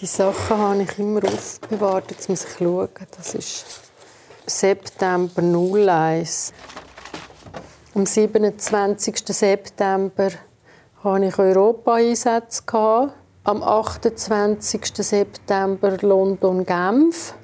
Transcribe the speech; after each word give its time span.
Die 0.00 0.06
Sachen 0.06 0.58
habe 0.58 0.82
ich 0.82 0.96
immer 0.98 1.24
aufbewahrt. 1.24 2.12
Jetzt 2.12 2.28
muss 2.28 2.44
ich 2.44 2.58
schauen. 2.58 2.88
Das 3.16 3.34
ist 3.34 3.64
September 4.46 5.42
01. 5.42 6.52
Am 7.94 8.06
27. 8.06 9.16
September 9.26 10.30
hatte 11.02 11.24
ich 11.24 11.36
Europa-Einsätze. 11.36 13.12
Am 13.42 13.62
28. 13.62 14.80
September 14.94 15.96
London-Genf. 16.00 17.34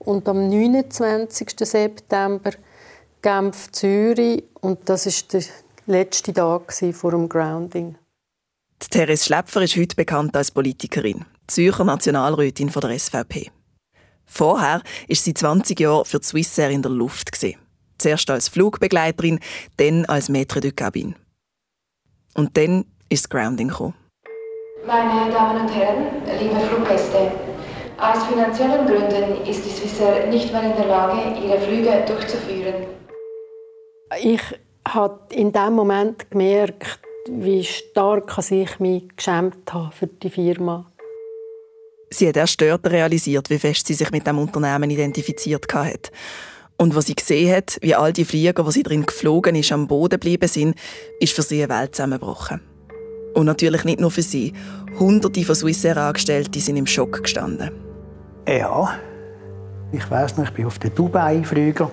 Und 0.00 0.28
am 0.28 0.48
29. 0.48 1.54
September 1.60 2.50
Genf-Zürich. 3.20 4.42
Und 4.60 4.88
das 4.88 5.06
war 5.06 5.40
der 5.40 5.48
letzte 5.86 6.32
Tag 6.32 6.72
vor 6.92 7.12
dem 7.12 7.28
Grounding. 7.28 7.96
Therese 8.90 9.24
Schläpfer 9.24 9.62
ist 9.62 9.76
heute 9.76 9.94
bekannt 9.94 10.36
als 10.36 10.50
Politikerin, 10.50 11.24
Zürcher 11.52 11.84
Nationalrätin 11.84 12.70
von 12.70 12.80
der 12.80 12.98
SVP. 12.98 13.50
Vorher 14.24 14.80
war 15.08 15.16
sie 15.16 15.34
20 15.34 15.78
Jahre 15.78 16.06
für 16.06 16.18
die 16.18 16.24
Swissair 16.24 16.70
in 16.70 16.80
der 16.80 16.90
Luft. 16.90 17.30
Zuerst 17.98 18.30
als 18.30 18.48
Flugbegleiterin, 18.48 19.38
dann 19.76 20.06
als 20.06 20.30
Maître 20.30 20.60
de 20.60 20.72
Cabine. 20.72 21.14
Und 22.34 22.56
dann 22.56 22.86
ist 23.10 23.24
das 23.24 23.28
Grounding 23.28 23.68
gekommen. 23.68 23.94
Meine 24.86 25.30
Damen 25.30 25.60
und 25.60 25.68
Herren, 25.68 26.06
liebe 26.40 26.58
Fluggäste, 26.58 27.32
aus 27.98 28.24
finanziellen 28.24 28.86
Gründen 28.86 29.46
ist 29.46 29.62
die 29.66 29.70
Swissair 29.70 30.28
nicht 30.28 30.50
mehr 30.52 30.62
in 30.62 30.74
der 30.74 30.86
Lage, 30.86 31.38
ihre 31.38 31.60
Flüge 31.60 32.02
durchzuführen. 32.06 32.86
Ich 34.22 34.42
habe 34.88 35.20
in 35.30 35.52
dem 35.52 35.74
Moment 35.74 36.30
gemerkt, 36.30 36.98
wie 37.28 37.62
stark 37.62 38.36
ich 38.50 38.80
mich 38.80 39.14
geschämt 39.14 39.72
habe 39.72 39.92
für 39.92 40.06
die 40.06 40.30
Firma. 40.30 40.86
Sie 42.12 42.28
hat 42.28 42.36
erst 42.36 42.60
dort 42.60 42.86
realisiert, 42.90 43.48
wie 43.48 43.58
fest 43.58 43.86
sie 43.86 43.94
sich 43.94 44.10
mit 44.10 44.26
dem 44.26 44.38
Unternehmen 44.38 44.90
identifiziert 44.90 45.72
hat. 45.72 46.12
Und 46.76 46.94
was 46.94 47.06
sie 47.06 47.14
gesehen 47.14 47.54
hat, 47.54 47.78
wie 47.80 47.94
all 47.94 48.12
die 48.12 48.24
Flieger, 48.24 48.64
die 48.64 48.72
sie 48.72 48.82
drin 48.82 49.06
geflogen 49.06 49.54
ist, 49.54 49.72
am 49.72 49.86
Boden 49.86 50.20
geblieben 50.20 50.48
sind, 50.48 50.76
ist 51.20 51.32
für 51.32 51.42
sie 51.42 51.62
eine 51.62 51.72
Welt 51.72 51.94
zusammengebrochen. 51.94 52.60
Und 53.34 53.46
natürlich 53.46 53.84
nicht 53.84 54.00
nur 54.00 54.10
für 54.10 54.22
sie. 54.22 54.52
Hunderte 54.98 55.42
von 55.44 55.54
Swissair-Angestellten 55.54 56.60
sind 56.60 56.76
im 56.76 56.86
Schock 56.86 57.22
gestanden. 57.22 57.70
Ja, 58.46 58.98
ich 59.92 60.10
weiß 60.10 60.36
noch, 60.36 60.44
ich 60.44 60.50
bin 60.50 60.66
auf 60.66 60.78
den 60.78 60.94
Dubai-Flüger 60.94 61.90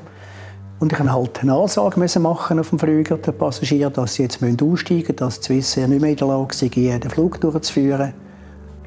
und 0.80 0.92
ich 0.92 1.00
musste 1.00 1.14
halt 1.14 1.42
eine 1.42 1.54
Ansage 1.54 2.20
machen 2.20 2.60
auf 2.60 2.70
dem 2.70 2.80
Flüger 2.80 3.18
der 3.18 3.32
Passagier, 3.32 3.90
dass 3.90 4.16
sie 4.16 4.24
jetzt 4.24 4.42
aussteigen 4.44 5.02
müssen, 5.02 5.16
dass 5.16 5.36
Swissair 5.36 5.88
nicht 5.88 6.02
mehr 6.02 6.12
in 6.12 6.18
der 6.18 6.28
Lage 6.28 6.56
sind, 6.56 6.76
den 6.76 7.10
Flug 7.10 7.40
durchzuführen. 7.40 8.14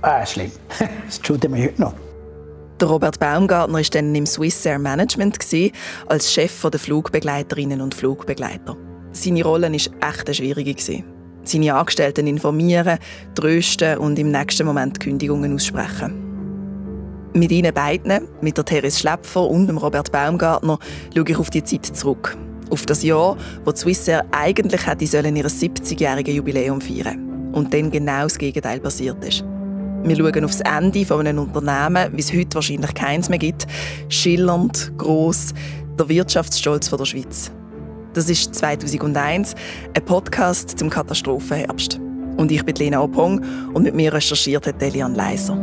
Ah, 0.03 0.27
schlimm. 0.27 0.51
das 1.07 1.21
tut 1.21 1.49
mir 1.49 1.65
heute 1.65 1.81
noch. 1.81 1.95
Der 2.81 2.89
Robert 2.89 3.21
Baumgartner 3.21 3.79
war 3.79 3.83
dann 3.83 4.13
im 4.13 4.27
Swissair 4.27 4.79
Management 4.79 5.39
als 6.09 6.33
Chef 6.33 6.69
der 6.69 6.81
Flugbegleiterinnen 6.81 7.81
und 7.81 7.95
Flugbegleiter. 7.95 8.77
Seine 9.13 9.45
Rolle 9.45 9.71
war 9.71 10.11
echt 10.11 10.27
eine 10.27 10.35
schwierige. 10.35 11.05
Seine 11.45 11.75
Angestellten 11.75 12.27
informieren, 12.27 12.99
trösten 13.37 13.99
und 13.99 14.19
im 14.19 14.33
nächsten 14.33 14.67
Moment 14.67 14.99
Kündigungen 14.99 15.55
aussprechen. 15.55 17.31
Mit 17.35 17.53
ihnen 17.53 17.73
beiden, 17.73 18.29
mit 18.41 18.57
der 18.57 18.65
Therese 18.65 18.99
Schläpfer 18.99 19.49
und 19.49 19.69
dem 19.69 19.79
Robert 19.79 20.11
Baumgartner, 20.11 20.79
schaue 21.15 21.25
ich 21.29 21.37
auf 21.37 21.51
die 21.51 21.63
Zeit 21.63 21.87
zurück. 21.87 22.37
Auf 22.71 22.85
das 22.87 23.05
Jahr, 23.05 23.37
wo 23.65 23.73
Swissair 23.73 24.25
eigentlich 24.33 24.87
hätte 24.87 25.07
sollen 25.07 25.37
ihr 25.37 25.47
70-jähriges 25.47 26.33
Jubiläum 26.33 26.81
feiern 26.81 27.53
Und 27.53 27.73
dann 27.73 27.91
genau 27.91 28.25
das 28.25 28.39
Gegenteil 28.39 28.81
passiert 28.81 29.25
ist. 29.25 29.45
Wir 30.05 30.17
schauen 30.17 30.45
aufs 30.45 30.61
Ende 30.61 31.05
von 31.05 31.25
einem 31.25 31.39
Unternehmen, 31.39 32.13
wie 32.13 32.21
es 32.21 32.33
heute 32.33 32.57
wahrscheinlich 32.57 32.93
keins 32.95 33.29
mehr 33.29 33.39
gibt. 33.39 33.67
Schillernd, 34.09 34.93
gross, 34.99 35.55
der 35.97 36.09
Wirtschaftsstolz 36.09 36.91
der 36.91 37.05
Schweiz. 37.05 37.53
Das 38.13 38.29
ist 38.29 38.55
2001, 38.55 39.55
ein 39.95 40.05
Podcast 40.05 40.79
zum 40.79 40.91
Katastrophenherbst. 40.91 42.01
Und 42.37 42.51
ich 42.51 42.65
bin 42.65 42.75
Lena 42.75 43.01
Opong 43.01 43.45
und 43.73 43.85
mit 43.85 43.95
mir 43.95 44.13
recherchiert 44.13 44.67
hat 44.67 44.83
Elian 44.83 45.15
Leiser. 45.15 45.57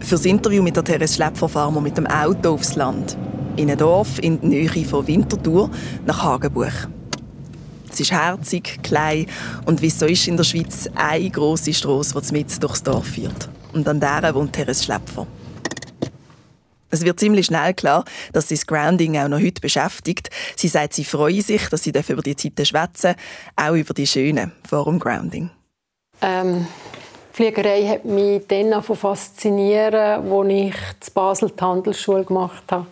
Für 0.00 0.14
das 0.14 0.24
Interview 0.24 0.62
mit 0.62 0.76
der 0.76 0.84
Therese 0.84 1.14
Schläpfer 1.14 1.48
fahren 1.48 1.74
wir 1.74 1.80
mit 1.80 1.98
dem 1.98 2.06
Auto 2.06 2.54
aufs 2.54 2.76
Land. 2.76 3.18
In 3.58 3.68
ein 3.68 3.76
Dorf 3.76 4.20
in 4.20 4.40
der 4.40 4.50
Nähe 4.50 4.84
von 4.84 5.04
Winterthur 5.04 5.68
nach 6.06 6.22
Hagenbuch. 6.22 6.86
Es 7.90 7.98
ist 7.98 8.12
herzig, 8.12 8.80
klein 8.84 9.26
und 9.66 9.82
wie 9.82 9.88
es 9.88 9.98
so 9.98 10.06
ist 10.06 10.28
in 10.28 10.36
der 10.36 10.44
Schweiz 10.44 10.88
eine 10.94 11.28
grosse 11.28 11.74
Strasse, 11.74 12.20
die 12.20 12.32
mit 12.34 12.62
durchs 12.62 12.84
Dorf 12.84 13.06
führt. 13.08 13.48
Und 13.72 13.88
an 13.88 13.98
dieser 13.98 14.32
wohnt 14.36 14.52
Therese 14.52 14.84
Schläpfer. 14.84 15.26
Es 16.90 17.04
wird 17.04 17.18
ziemlich 17.18 17.46
schnell 17.46 17.74
klar, 17.74 18.04
dass 18.32 18.46
sie 18.46 18.54
das 18.54 18.64
Grounding 18.64 19.18
auch 19.18 19.26
noch 19.26 19.40
heute 19.40 19.60
beschäftigt. 19.60 20.30
Sie 20.54 20.68
sagt, 20.68 20.92
sie 20.92 21.04
freue 21.04 21.42
sich, 21.42 21.68
dass 21.68 21.82
sie 21.82 21.90
über 21.90 22.22
die 22.22 22.36
Zeiten 22.36 22.64
schwätzen 22.64 23.16
auch 23.56 23.74
über 23.74 23.92
die 23.92 24.06
schönen 24.06 24.52
vor 24.68 24.84
dem 24.84 25.00
Grounding. 25.00 25.50
Ähm, 26.22 26.64
Fliegerei 27.32 27.88
hat 27.88 28.04
mich 28.04 28.46
dann 28.46 28.80
fasziniert, 28.84 29.94
als 29.94 30.48
ich 30.48 30.74
zu 31.00 31.10
Basel 31.12 31.50
die 31.50 31.60
Handelsschule 31.60 32.22
gemacht 32.22 32.62
habe. 32.70 32.86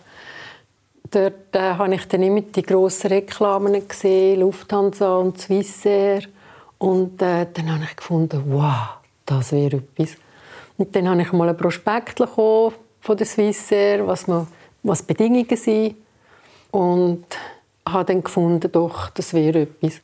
Dort 1.11 1.55
äh, 1.55 1.59
habe 1.59 1.95
ich 1.95 2.07
dann 2.07 2.23
immer 2.23 2.41
die 2.41 2.63
grossen 2.63 3.07
Reklamen 3.07 3.87
gesehen, 3.87 4.41
Lufthansa 4.41 5.17
und 5.17 5.39
Swissair. 5.39 6.23
Und 6.77 7.21
äh, 7.21 7.47
dann 7.53 7.71
habe 7.71 7.83
ich 7.83 7.95
gefunden, 7.95 8.43
wow, 8.47 8.97
das 9.25 9.51
wäre 9.51 9.77
etwas. 9.77 10.17
Und 10.77 10.95
dann 10.95 11.09
habe 11.09 11.21
ich 11.21 11.31
mal 11.31 11.49
ein 11.49 11.57
Prospekt 11.57 12.19
von 12.19 12.73
der 13.17 13.25
Swissair, 13.25 14.05
was, 14.05 14.27
man, 14.27 14.47
was 14.83 15.05
die 15.05 15.13
Bedingungen 15.13 15.57
sind. 15.57 15.95
Und 16.71 17.25
habe 17.87 18.05
dann 18.05 18.23
gefunden, 18.23 18.71
doch, 18.71 19.09
das 19.09 19.33
wäre 19.33 19.61
etwas. 19.61 20.01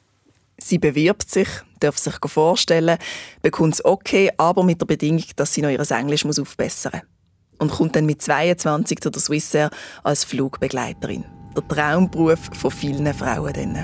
Sie 0.58 0.78
bewirbt 0.78 1.30
sich, 1.30 1.50
darf 1.80 1.98
sich 1.98 2.16
vorstellen, 2.26 2.98
bekommt 3.42 3.74
es 3.74 3.86
okay, 3.86 4.32
aber 4.38 4.64
mit 4.64 4.80
der 4.80 4.86
Bedingung, 4.86 5.26
dass 5.36 5.54
sie 5.54 5.62
noch 5.62 5.70
ihr 5.70 5.92
Englisch 5.92 6.26
aufbessern 6.26 7.02
muss. 7.04 7.13
Und 7.60 7.72
kommt 7.72 7.96
dann 7.96 8.06
mit 8.06 8.22
22 8.22 9.00
zu 9.00 9.10
der 9.10 9.22
Swissair 9.22 9.70
als 10.04 10.24
Flugbegleiterin. 10.24 11.26
Der 11.56 11.68
Traumberuf 11.68 12.50
von 12.54 12.72
vielen 12.72 13.14
Frauen. 13.14 13.54
Dann. 13.54 13.76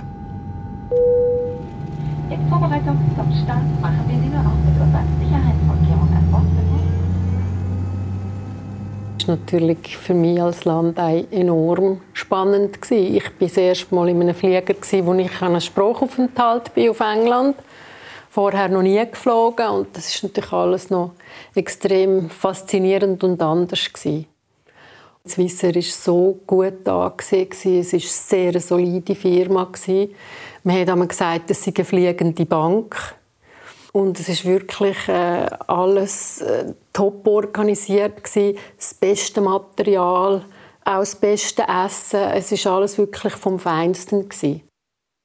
In 2.30 2.50
Vorbereitung 2.50 3.00
zum 3.16 3.44
Start 3.44 3.82
machen 3.82 4.04
wir 4.08 4.20
Sie 4.20 4.30
nur 4.30 4.40
auch 4.42 4.58
mit 4.66 4.80
unseren 4.82 5.08
Sicherheitsvorkehrungen 5.20 6.14
an 6.14 6.32
Bord 6.32 6.46
natürlich 9.30 9.96
für 9.96 10.14
mich 10.14 10.42
als 10.42 10.66
Land 10.66 10.98
enorm 11.32 12.02
spannend 12.14 12.82
gewesen. 12.82 13.16
Ich 13.16 13.24
war 13.24 13.32
das 13.40 13.58
erste 13.58 13.96
Mal 13.96 14.10
in 14.10 14.22
einem 14.22 14.36
Flieger, 14.36 14.76
wo 15.06 15.14
ich 15.14 15.42
einen 15.42 15.62
Sprachaufenthalt 15.62 16.74
bin 16.74 16.90
auf 16.90 17.00
England. 17.00 17.56
Vorher 18.30 18.70
noch 18.70 18.84
nie 18.84 19.04
geflogen 19.10 19.68
und 19.70 19.98
das 19.98 20.14
ist 20.14 20.24
natürlich 20.24 20.52
alles 20.52 20.90
noch 20.90 21.14
extrem 21.56 22.30
faszinierend 22.30 23.24
und 23.24 23.42
anders 23.42 23.92
gewesen. 23.92 24.28
Swissair 25.28 25.76
war 25.76 25.82
so 25.82 26.40
gut 26.46 26.76
da. 26.84 27.14
Es 27.18 27.32
war 27.32 27.72
eine 27.72 27.84
sehr 27.84 28.60
solide 28.60 29.16
Firma. 29.16 29.70
Man 30.64 30.80
hat 30.80 30.90
einmal 30.90 31.08
gesagt, 31.08 31.52
es 31.52 31.64
sei 31.64 31.74
eine 31.76 31.86
fliegende 31.86 32.46
Bank. 32.46 33.16
Und 33.92 34.20
es 34.20 34.30
ist 34.30 34.46
wirklich 34.46 35.08
äh, 35.08 35.48
alles 35.68 36.42
äh, 36.42 36.74
top 36.94 37.26
organisiert 37.26 38.24
gewesen. 38.24 38.58
Das 38.78 38.94
beste 38.94 39.42
Material, 39.42 40.46
auch 40.86 41.00
das 41.00 41.16
beste 41.16 41.64
Essen. 41.64 42.20
Es 42.20 42.52
ist 42.52 42.68
alles 42.68 42.98
wirklich 42.98 43.34
vom 43.34 43.58
Feinsten 43.58 44.30
gewesen. 44.30 44.62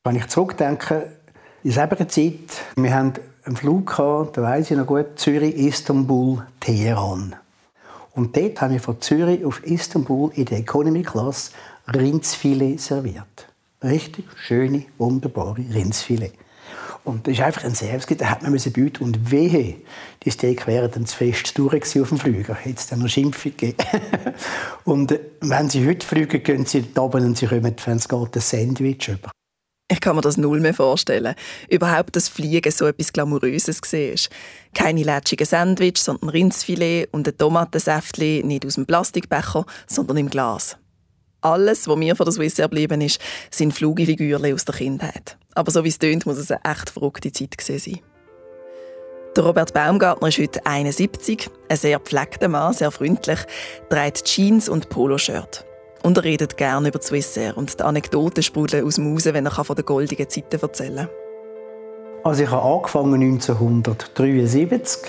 Wenn 0.04 0.16
ich 0.16 0.26
zurückdenke, 0.28 1.12
in 1.64 1.70
selber 1.70 2.06
Zeit, 2.08 2.62
wir 2.76 2.94
haben 2.94 3.14
einen 3.44 3.56
Flug 3.56 3.86
gehabt, 3.86 4.36
da 4.36 4.42
weiss 4.42 4.70
ich 4.70 4.76
noch 4.76 4.86
gut, 4.86 5.18
Zürich, 5.18 5.56
Istanbul, 5.56 6.46
Teheran. 6.60 7.34
Und 8.12 8.36
dort 8.36 8.60
haben 8.60 8.74
wir 8.74 8.80
von 8.80 9.00
Zürich 9.00 9.44
auf 9.44 9.64
Istanbul 9.64 10.30
in 10.34 10.44
der 10.44 10.58
Economy 10.58 11.02
Class 11.02 11.52
Rindsfilet 11.92 12.78
serviert. 12.78 13.48
Richtig 13.82 14.26
schöne, 14.36 14.84
wunderbare 14.98 15.64
Rindsfilet. 15.72 16.34
Und 17.02 17.26
das 17.26 17.34
ist 17.34 17.40
einfach 17.40 17.64
ein 17.64 17.74
Service, 17.74 18.06
da 18.18 18.26
hat 18.26 18.42
man 18.42 18.52
müssen 18.52 18.72
bieten 18.72 19.02
und 19.02 19.30
wehe, 19.30 19.76
die 20.22 20.30
Steak 20.30 20.66
wären 20.66 20.90
dann 20.90 21.06
zu 21.06 21.16
fest 21.16 21.56
durch 21.56 22.00
auf 22.00 22.08
dem 22.10 22.18
Flüger, 22.18 22.54
hätte 22.54 22.76
es 22.78 22.88
dann 22.88 23.00
noch 23.00 23.08
Schimpfung 23.08 23.52
gegeben. 23.52 23.76
und 24.84 25.12
äh, 25.12 25.20
wenn 25.40 25.70
Sie 25.70 25.86
heute 25.86 26.06
fliegen, 26.06 26.42
gehen 26.42 26.66
Sie 26.66 26.84
da 26.92 27.02
oben 27.02 27.24
und 27.24 27.38
Sie 27.38 27.46
kommen, 27.46 27.74
wenn 27.84 27.96
es 27.96 28.08
geht, 28.08 28.36
ein 28.36 28.40
Sandwich 28.40 29.08
über. 29.08 29.30
Ich 29.90 30.00
kann 30.00 30.16
mir 30.16 30.22
das 30.22 30.38
null 30.38 30.60
mehr 30.60 30.72
vorstellen. 30.72 31.34
Überhaupt, 31.68 32.16
dass 32.16 32.30
Fliegen 32.30 32.72
so 32.72 32.86
etwas 32.86 33.12
Glamouröses 33.12 33.82
war. 33.82 34.30
Keine 34.72 35.02
lätschigen 35.02 35.46
Sandwich, 35.46 35.98
sondern 35.98 36.30
Rindsfilet 36.30 37.08
und 37.12 37.28
ein 37.28 37.36
Tomatensäftchen 37.36 38.46
nicht 38.46 38.64
aus 38.64 38.76
dem 38.76 38.86
Plastikbecher, 38.86 39.66
sondern 39.86 40.16
im 40.16 40.30
Glas. 40.30 40.78
Alles, 41.42 41.86
was 41.86 41.96
mir 41.96 42.16
von 42.16 42.24
der 42.24 42.32
Swissair 42.32 42.68
geblieben 42.68 43.02
ist, 43.02 43.20
sind 43.50 43.74
Flugfigürchen 43.74 44.54
aus 44.54 44.64
der 44.64 44.74
Kindheit. 44.74 45.36
Aber 45.54 45.70
so 45.70 45.84
wie 45.84 45.88
es 45.88 45.98
tönt, 45.98 46.24
muss 46.24 46.38
es 46.38 46.50
eine 46.50 46.64
echt 46.64 46.88
verrückte 46.88 47.30
Zeit 47.30 47.54
sein. 47.60 48.00
Der 49.36 49.44
Robert 49.44 49.74
Baumgartner 49.74 50.28
ist 50.28 50.38
heute 50.38 50.64
71, 50.64 51.50
ein 51.68 51.76
sehr 51.76 51.98
gepflegter 51.98 52.48
Mann, 52.48 52.72
sehr 52.72 52.90
freundlich, 52.90 53.40
trägt 53.90 54.24
Jeans 54.24 54.70
und 54.70 54.88
Poloshirt. 54.88 55.66
Und 56.04 56.18
er 56.18 56.24
redet 56.24 56.58
gerne 56.58 56.88
über 56.88 57.00
Swissair 57.00 57.56
und 57.56 57.80
die 57.80 57.82
Anekdoten 57.82 58.42
sprudeln 58.42 58.84
aus 58.84 58.96
dem 58.96 59.14
Haus, 59.14 59.24
wenn 59.24 59.46
er 59.46 59.50
von 59.50 59.74
den 59.74 59.86
goldigen 59.86 60.28
Zeiten 60.28 60.60
erzählen 60.60 60.96
kann. 60.96 61.08
Also 62.22 62.42
ich 62.42 62.50
habe 62.50 62.62
angefangen 62.62 63.22
1973 63.22 65.02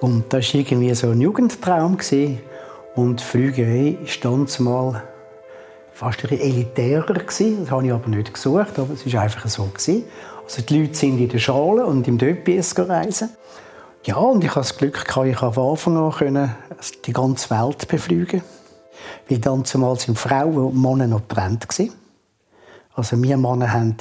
und 0.00 0.32
das 0.32 0.54
war 0.54 0.60
irgendwie 0.60 0.94
so 0.94 1.10
ein 1.10 1.20
Jugendtraum. 1.20 1.98
Und 2.94 3.20
die 3.20 3.24
Flügerei 3.24 3.98
stand 4.04 4.60
mal 4.60 5.02
fast 5.92 6.24
ein 6.30 6.38
elitärer. 6.38 7.14
Das 7.14 7.40
habe 7.40 7.86
ich 7.86 7.92
aber 7.92 8.08
nicht 8.08 8.32
gesucht, 8.32 8.78
aber 8.78 8.94
es 8.94 9.12
war 9.12 9.22
einfach 9.22 9.48
so. 9.48 9.68
Also 9.74 10.62
die 10.62 10.78
Leute 10.78 10.94
sind 10.94 11.18
in 11.18 11.28
der 11.28 11.38
Schale 11.38 11.84
und 11.84 12.06
im 12.06 12.18
Döppies 12.18 12.78
reisen. 12.78 13.30
Ja, 14.04 14.18
und 14.18 14.44
ich 14.44 14.50
hatte 14.50 14.60
das 14.60 14.76
Glück, 14.76 15.04
ich 15.26 15.36
von 15.36 15.96
Anfang 15.96 16.36
an 16.36 16.54
die 17.04 17.12
ganze 17.12 17.50
Welt 17.50 17.88
beflügen. 17.88 18.42
Weil 19.28 19.38
dann 19.38 19.64
zumal 19.64 19.98
sind 19.98 20.18
Frauen 20.18 20.56
und 20.56 20.80
Männer 20.80 21.06
noch 21.06 21.26
getrennt. 21.28 21.66
Also 22.94 23.22
wir 23.22 23.36
Männer 23.36 23.72
haben 23.72 23.96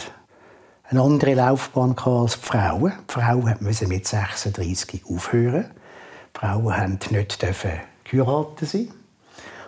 eine 0.90 1.02
andere 1.02 1.34
Laufbahn 1.34 1.96
als 1.98 2.40
die 2.40 2.46
Frauen. 2.46 2.94
Die 3.10 3.14
Frauen 3.14 3.56
mussten 3.60 3.90
mit 3.90 4.08
36 4.08 5.04
aufhören. 5.10 5.66
Die 6.36 6.40
Frauen 6.40 6.78
haben 6.78 7.00
nicht 7.12 7.40
geheiratet 7.40 8.70
sein. 8.70 8.90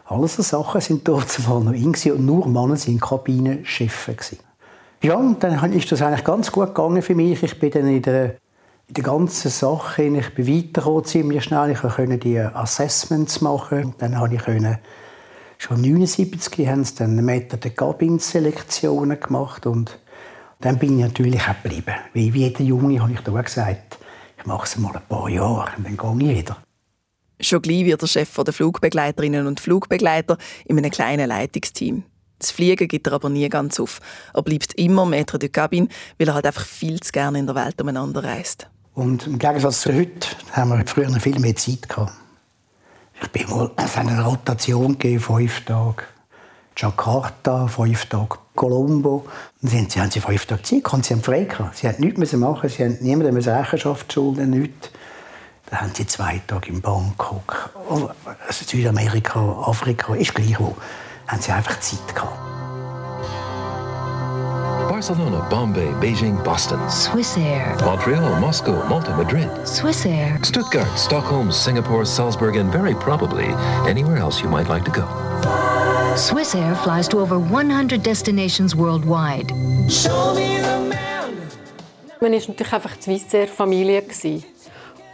Alles 0.06 0.38
so 0.38 0.42
Sachen 0.42 0.82
sind 0.82 1.08
dort 1.08 1.30
zumal 1.30 1.64
noch 1.64 1.74
in 1.74 1.94
und 2.12 2.26
nur 2.26 2.48
Männer 2.48 2.78
waren 2.78 3.00
Kabinenchefe. 3.00 4.16
Ja, 5.04 5.16
und 5.16 5.44
dann 5.44 5.72
ist 5.72 5.92
das 5.92 6.02
eigentlich 6.02 6.24
ganz 6.24 6.52
gut 6.52 6.74
gegangen 6.74 7.02
für 7.02 7.16
mich. 7.16 7.44
Ich 7.44 7.60
bin 7.60 7.72
dann 7.72 7.88
in 7.88 8.02
der, 8.02 8.36
in 8.88 8.96
der 8.96 9.04
ganzen 9.04 9.50
Sache, 9.50 10.04
ich 10.04 10.34
bin 10.34 10.48
weitergekommen 10.48 11.06
ziemlich 11.06 11.44
schnell. 11.44 11.72
Ich 11.72 11.80
konnte 11.80 12.18
die 12.18 12.40
Assessments 12.40 13.40
machen. 13.42 13.94
Dann 14.00 14.16
konnte 14.16 14.36
ich 14.36 14.80
schon 15.60 15.78
1979 15.78 16.68
haben 16.68 16.84
sie 16.84 16.96
dann 16.96 17.24
Method 17.24 17.70
Gabin-Selektionen 17.70 19.20
gemacht 19.20 19.68
und 19.68 20.00
dann 20.62 20.80
bin 20.80 20.98
ich 20.98 21.06
natürlich 21.06 21.42
auch 21.42 21.62
geblieben. 21.62 21.96
Wie 22.14 22.30
jeder 22.30 22.64
Junge 22.64 23.02
habe 23.02 23.14
ich 23.14 23.20
da 23.20 23.42
gesagt, 23.42 24.00
ich 24.38 24.46
mache 24.46 24.66
es 24.66 24.78
mal 24.78 24.96
ein 24.96 25.02
paar 25.08 25.30
Jahre 25.30 25.70
und 25.78 25.86
dann 25.86 26.20
gehe 26.20 26.32
ich 26.32 26.40
wieder. 26.40 26.58
Schon 27.42 27.62
gleich 27.62 27.86
wird 27.86 28.02
der 28.02 28.08
Chef 28.08 28.34
der 28.34 28.54
Flugbegleiterinnen 28.54 29.48
und 29.48 29.60
Flugbegleiter 29.60 30.38
in 30.66 30.78
einem 30.78 30.92
kleinen 30.92 31.28
Leitungsteam. 31.28 32.04
Das 32.38 32.52
Fliegen 32.52 32.88
gibt 32.88 33.08
er 33.08 33.14
aber 33.14 33.30
nie 33.30 33.48
ganz 33.50 33.80
auf. 33.80 34.00
Er 34.34 34.42
bleibt 34.44 34.74
immer 34.76 35.06
Maître 35.06 35.38
de 35.38 35.50
Cabine, 35.50 35.90
weil 36.18 36.30
er 36.30 36.36
halt 36.36 36.46
einfach 36.46 36.66
viel 36.66 37.00
zu 37.02 37.12
gerne 37.12 37.40
in 37.40 37.46
der 37.46 37.56
Welt 37.56 37.82
umeinander 37.82 38.24
reist. 38.24 38.68
Und 38.94 39.28
im 39.28 39.38
Gegensatz 39.38 39.82
zu 39.82 39.94
heute 39.94 40.28
haben 40.54 40.72
wir 40.72 40.86
früher 40.88 41.10
noch 41.10 41.22
viel 41.22 41.40
mehr 41.40 41.56
Zeit 41.56 41.88
gehabt. 41.88 42.14
Ich 43.22 43.28
bin 43.30 43.50
mal 43.50 43.70
auf 43.76 43.98
einer 43.98 44.24
Rotation 44.24 44.98
gegeben, 44.98 45.20
fünf 45.20 45.66
Tage. 45.66 46.04
Jakarta, 46.78 47.68
fünf 47.68 48.06
Tage 48.06 48.38
Colombo. 48.56 49.26
Und 49.62 49.74
dann 49.74 49.88
haben 49.88 50.12
sie 50.12 50.22
fünf 50.22 50.46
Tage 50.46 50.64
Zeit 50.64 50.84
gehabt, 50.84 51.06
sie 51.06 51.14
haben 51.14 51.24
frei 51.24 51.44
gehabt. 51.44 51.78
Sie 51.78 51.88
mussten 51.88 52.02
nichts 52.02 52.34
machen, 52.34 52.70
sie 52.70 52.86
mussten 52.86 53.04
niemandem 53.04 53.38
Rechenschaft 53.38 54.14
schulden, 54.14 54.50
nichts. 54.52 54.90
Dann 55.70 55.82
haben 55.82 55.92
sie 55.94 56.08
zwei 56.08 56.42
Tage 56.48 56.70
in 56.70 56.82
Bangkok, 56.82 57.70
also 57.90 58.12
Südamerika, 58.50 59.40
Afrika, 59.40 60.16
ist 60.16 60.34
gleich 60.34 60.60
wo, 60.60 60.76
haben 61.28 61.42
sie 61.42 61.52
einfach 61.52 61.80
Zeit 61.80 62.16
gehabt. 62.16 62.59
Barcelona, 65.00 65.48
Bombay, 65.50 65.88
Beijing, 66.02 66.44
Boston. 66.44 66.78
Swissair. 66.90 67.74
Montreal, 67.86 68.38
Moscow, 68.42 68.86
Malta, 68.90 69.16
Madrid. 69.16 69.48
Swissair. 69.64 70.46
Stuttgart, 70.46 71.00
Stockholm, 71.00 71.54
Singapore, 71.54 72.04
Salzburg, 72.04 72.58
and 72.58 72.70
very 72.70 72.94
probably 72.96 73.46
anywhere 73.88 74.18
else 74.18 74.44
you 74.44 74.50
might 74.50 74.68
like 74.68 74.84
to 74.84 74.92
go. 74.92 75.08
Swissair 76.18 76.76
flies 76.84 77.08
to 77.08 77.20
over 77.20 77.40
100 77.40 78.04
destinations 78.04 78.76
worldwide. 78.76 79.54
Show 79.90 80.34
me 80.36 80.58
the 80.60 80.78
man. 80.90 81.34
Man 82.20 82.34
war 82.34 82.40
natürlich 82.42 82.74
einfach 82.74 82.98
die 82.98 83.20
Swissair-Familie. 83.20 84.04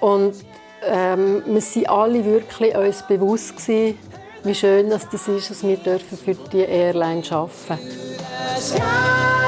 Und 0.02 0.34
ähm, 0.82 1.44
wir 1.46 1.62
waren 1.62 1.86
alle 1.86 2.26
wirklich 2.26 2.76
uns 2.76 3.04
bewusst, 3.08 3.56
gewesen, 3.58 4.00
wie 4.44 4.56
schön 4.56 4.90
das 4.90 5.04
ist, 5.14 5.52
dass 5.52 5.62
wir 5.62 5.78
für 5.78 6.34
die 6.52 6.62
Airline 6.62 7.22
arbeiten 7.30 7.78
dürfen. 7.78 9.45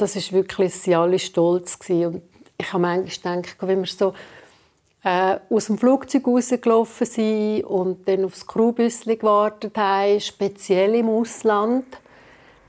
Das 0.00 0.16
ist 0.16 0.32
wirklich, 0.32 0.74
sie 0.74 0.94
alle 0.94 1.18
stolz 1.18 1.78
gewesen. 1.78 2.06
Und 2.06 2.22
ich 2.58 2.72
habe 2.72 2.82
manchmal 2.82 3.42
gedacht, 3.42 3.56
wenn 3.60 3.80
wir 3.80 3.86
so 3.86 4.14
äh, 5.02 5.38
aus 5.48 5.66
dem 5.66 5.78
Flugzeug 5.78 6.26
rausgelaufen 6.26 7.06
sind 7.06 7.64
und 7.64 8.06
dann 8.08 8.24
aufs 8.24 8.46
Crewbüsschen 8.46 9.18
gewartet 9.18 9.76
haben, 9.76 10.20
speziell 10.20 10.94
im 10.94 11.08
Ausland, 11.08 11.86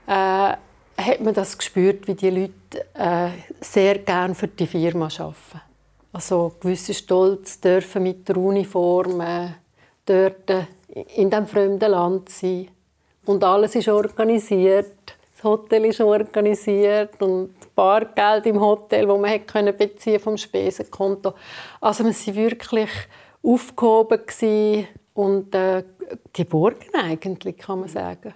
äh, 0.07 0.54
hat 0.98 1.22
man 1.22 1.33
das 1.33 1.57
gespürt, 1.57 2.07
wie 2.07 2.16
die 2.16 2.30
Leute 2.30 2.86
äh, 2.94 3.30
sehr 3.60 4.00
gerne 4.00 4.36
für 4.36 4.48
die 4.48 4.68
Firma 4.68 5.06
arbeiten. 5.06 5.62
Also 6.13 6.54
gewisser 6.60 6.94
Stolz 6.94 7.60
dürfen 7.60 8.04
mit 8.04 8.28
der 8.28 8.38
Uniform 8.38 9.22
äh, 9.22 9.48
dort 10.06 10.68
in 11.16 11.30
diesem 11.30 11.48
fremden 11.48 11.92
Land 11.92 12.30
sein. 12.30 12.68
Und 13.25 13.44
alles 13.44 13.75
ist 13.75 13.88
organisiert 13.88 15.16
das 15.42 15.50
Hotel 15.50 15.86
ist 15.86 16.00
organisiert 16.00 17.20
und 17.22 17.54
Bargeld 17.74 18.46
im 18.46 18.60
Hotel, 18.60 19.08
wo 19.08 19.18
man 19.18 19.44
können 19.46 19.76
beziehen 19.76 20.20
vom 20.20 20.38
Spesenkonto. 20.38 21.34
Also 21.80 22.04
wir 22.04 22.14
waren 22.14 22.36
wirklich 22.36 22.90
aufgehoben 23.42 24.88
und 25.14 25.56
äh, 25.56 25.84
geborgen 26.32 26.94
eigentlich, 26.94 27.58
kann 27.58 27.80
man 27.80 27.90
sagen. 27.90 28.36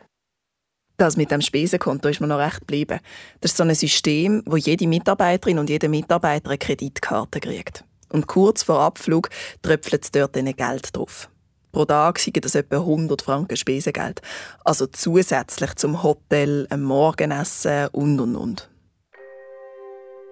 Das 0.97 1.15
mit 1.15 1.29
dem 1.29 1.41
Spesenkonto 1.41 2.09
ist 2.09 2.21
mir 2.21 2.27
noch 2.27 2.39
recht 2.39 2.61
geblieben. 2.61 2.99
Das 3.41 3.51
ist 3.51 3.57
so 3.57 3.63
ein 3.63 3.75
System, 3.75 4.41
wo 4.45 4.55
jede 4.55 4.87
Mitarbeiterin 4.87 5.59
und 5.59 5.69
jeder 5.69 5.89
Mitarbeiter 5.89 6.49
eine 6.49 6.57
Kreditkarte 6.57 7.39
kriegt. 7.39 7.83
Und 8.11 8.27
kurz 8.27 8.63
vor 8.63 8.79
Abflug 8.79 9.29
tröpfelt 9.61 10.05
es 10.05 10.11
dort 10.11 10.33
Geld 10.33 10.95
drauf. 10.95 11.29
Pro 11.75 11.83
Tag 11.83 12.19
seien 12.19 12.39
das 12.39 12.55
etwa 12.55 12.77
100 12.77 13.21
Franken 13.21 13.57
Spesengeld. 13.57 14.21
Also 14.63 14.87
zusätzlich 14.87 15.75
zum 15.75 16.03
Hotel, 16.03 16.67
einem 16.69 16.83
Morgenessen 16.83 17.89
und 17.91 18.21
und 18.21 18.37
und. 18.37 18.69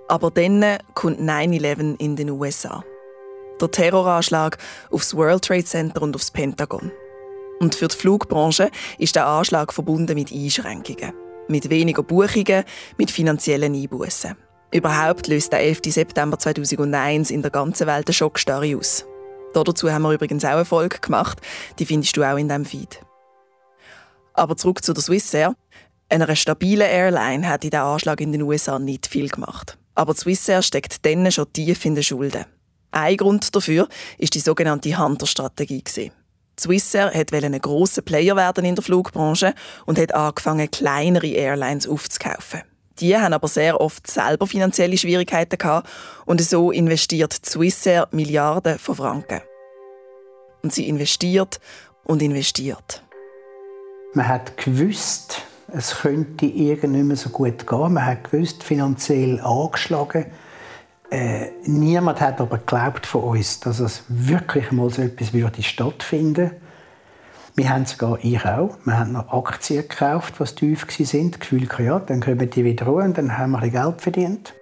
Aber 0.07 0.31
dann 0.31 0.77
kommt 0.93 1.19
9-11 1.19 1.99
in 1.99 2.15
den 2.15 2.29
USA. 2.29 2.81
Der 3.59 3.69
Terroranschlag 3.69 4.57
aufs 4.89 5.13
World 5.17 5.43
Trade 5.43 5.65
Center 5.65 6.01
und 6.01 6.15
aufs 6.15 6.31
Pentagon. 6.31 6.93
Und 7.59 7.75
für 7.75 7.89
die 7.89 7.97
Flugbranche 7.97 8.71
ist 8.97 9.17
der 9.17 9.27
Anschlag 9.27 9.73
verbunden 9.73 10.15
mit 10.15 10.31
Einschränkungen. 10.31 11.11
Mit 11.49 11.69
weniger 11.69 12.03
Buchungen, 12.03 12.63
mit 12.97 13.11
finanziellen 13.11 13.75
Einbußen. 13.75 14.33
Überhaupt 14.71 15.27
löst 15.27 15.51
der 15.51 15.59
11. 15.59 15.81
September 15.87 16.39
2001 16.39 17.31
in 17.31 17.41
der 17.41 17.51
ganzen 17.51 17.85
Welt 17.85 18.07
eine 18.07 18.13
Schockstarre 18.13 18.77
aus. 18.77 19.05
Dazu 19.53 19.91
haben 19.91 20.01
wir 20.03 20.13
übrigens 20.13 20.43
auch 20.45 20.49
eine 20.49 20.65
Folge 20.65 20.99
gemacht. 20.99 21.39
Die 21.79 21.85
findest 21.85 22.17
du 22.17 22.23
auch 22.23 22.37
in 22.37 22.47
diesem 22.47 22.65
Feed. 22.65 22.99
Aber 24.33 24.57
zurück 24.57 24.83
zu 24.83 24.93
der 24.93 25.03
Swissair. 25.03 25.55
Einer 26.09 26.35
stabilen 26.35 26.87
Airline 26.87 27.47
hat 27.47 27.63
in 27.63 27.69
diesem 27.69 27.85
Anschlag 27.85 28.21
in 28.21 28.31
den 28.31 28.41
USA 28.41 28.79
nicht 28.79 29.07
viel 29.07 29.29
gemacht. 29.29 29.77
Aber 29.95 30.13
die 30.13 30.19
Swissair 30.19 30.61
steckt 30.61 31.05
dann 31.05 31.31
schon 31.31 31.51
tief 31.53 31.85
in 31.85 31.95
den 31.95 32.03
Schulden. 32.03 32.45
Ein 32.91 33.17
Grund 33.17 33.55
dafür 33.55 33.87
ist 34.17 34.35
die 34.35 34.39
sogenannte 34.39 34.97
Hunter-Strategie. 34.97 35.83
Swissair 36.59 37.11
wollte 37.13 37.45
ein 37.45 37.59
grosser 37.59 38.03
Player 38.03 38.35
werden 38.35 38.65
in 38.65 38.75
der 38.75 38.83
Flugbranche 38.83 39.55
und 39.85 39.97
hat 39.97 40.13
angefangen, 40.13 40.69
kleinere 40.69 41.27
Airlines 41.27 41.87
aufzukaufen. 41.87 42.61
Die 42.99 43.17
haben 43.17 43.33
aber 43.33 43.47
sehr 43.47 43.81
oft 43.81 44.07
selber 44.07 44.47
finanzielle 44.47 44.97
Schwierigkeiten 44.97 45.57
gehabt 45.57 45.89
und 46.25 46.41
so 46.41 46.71
investiert 46.71 47.33
Swissair 47.45 48.07
Milliarden 48.11 48.77
von 48.77 48.95
Franken. 48.95 49.41
Und 50.61 50.73
sie 50.73 50.87
investiert 50.87 51.59
und 52.03 52.21
investiert. 52.21 53.03
Man 54.13 54.27
hat 54.27 54.57
gewusst, 54.57 55.41
es 55.67 56.01
könnte 56.01 56.45
irgend 56.45 56.93
nicht 56.93 57.05
mehr 57.05 57.17
so 57.17 57.29
gut 57.29 57.65
gehen. 57.65 57.93
Man 57.93 58.05
hat 58.05 58.29
gewusst, 58.29 58.63
finanziell 58.63 59.39
angeschlagen. 59.39 60.27
Äh, 61.09 61.49
niemand 61.65 62.21
hat 62.21 62.39
aber 62.39 62.59
geglaubt 62.59 63.05
von 63.05 63.23
uns, 63.23 63.59
dass 63.59 63.79
es 63.79 64.03
wirklich 64.07 64.71
mal 64.71 64.89
so 64.89 65.01
etwas 65.01 65.33
würde 65.33 65.63
stattfinden 65.63 66.51
würde. 66.51 66.62
Wir 67.55 67.69
haben 67.69 67.85
sogar, 67.85 68.17
ich 68.23 68.43
auch, 68.45 68.77
wir 68.83 68.97
haben 68.97 69.11
noch 69.11 69.31
Aktien 69.31 69.87
gekauft, 69.87 70.35
die 70.39 70.55
tief 70.55 70.87
waren. 70.87 71.31
Das 71.31 71.39
Gefühl, 71.39 71.67
ja, 71.79 71.99
dann 71.99 72.19
kommen 72.19 72.49
die 72.49 72.63
wieder 72.63 72.87
hoch 72.87 73.03
und 73.03 73.17
dann 73.17 73.37
haben 73.37 73.51
wir 73.51 73.61
ein 73.61 73.71
Geld 73.71 74.01
verdient. 74.01 74.53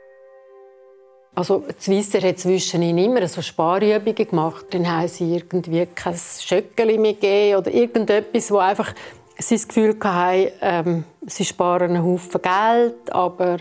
Also 1.34 1.64
Swisser 1.80 2.22
hat 2.22 2.40
zwischendurch 2.40 3.06
immer 3.06 3.26
so 3.28 3.42
Sparübungen 3.42 4.28
gemacht. 4.28 4.66
Dann 4.72 4.92
haben 4.92 5.08
sie 5.08 5.36
irgendwie 5.36 5.86
kein 5.86 6.16
Schöckeli 6.16 6.98
mehr 6.98 7.14
gegeben 7.14 7.60
oder 7.60 7.74
irgendetwas, 7.74 8.52
wo 8.52 8.58
einfach 8.58 8.94
sie 9.38 9.56
das 9.56 9.68
Gefühl 9.68 9.96
hatten, 10.04 10.52
ähm, 10.62 11.04
sie 11.26 11.46
sparen 11.46 11.92
einen 11.92 12.04
Haufen 12.04 12.42
Geld, 12.42 13.12
aber 13.14 13.58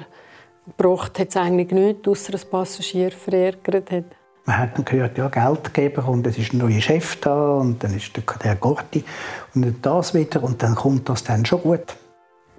hat 0.76 1.28
es 1.28 1.36
eigentlich 1.36 1.70
nichts, 1.70 2.08
außer 2.08 2.34
ein 2.34 2.50
Passagier 2.50 3.12
verärgert 3.12 3.90
hat. 3.92 4.04
Man 4.46 4.58
hat 4.58 4.76
dann 4.76 4.84
gehört, 4.84 5.18
ja, 5.18 5.28
Geldgeber 5.28 6.08
und 6.08 6.26
es 6.26 6.38
ist 6.38 6.52
ein 6.52 6.58
neuer 6.58 6.80
Chef 6.80 7.20
da 7.20 7.54
und 7.56 7.82
dann 7.82 7.94
ist 7.94 8.10
der 8.44 8.56
Gorti 8.56 9.04
und 9.54 9.74
das 9.82 10.14
wieder 10.14 10.42
und 10.42 10.62
dann 10.62 10.74
kommt 10.74 11.08
das 11.08 11.24
dann 11.24 11.44
schon 11.44 11.60
gut. 11.62 11.96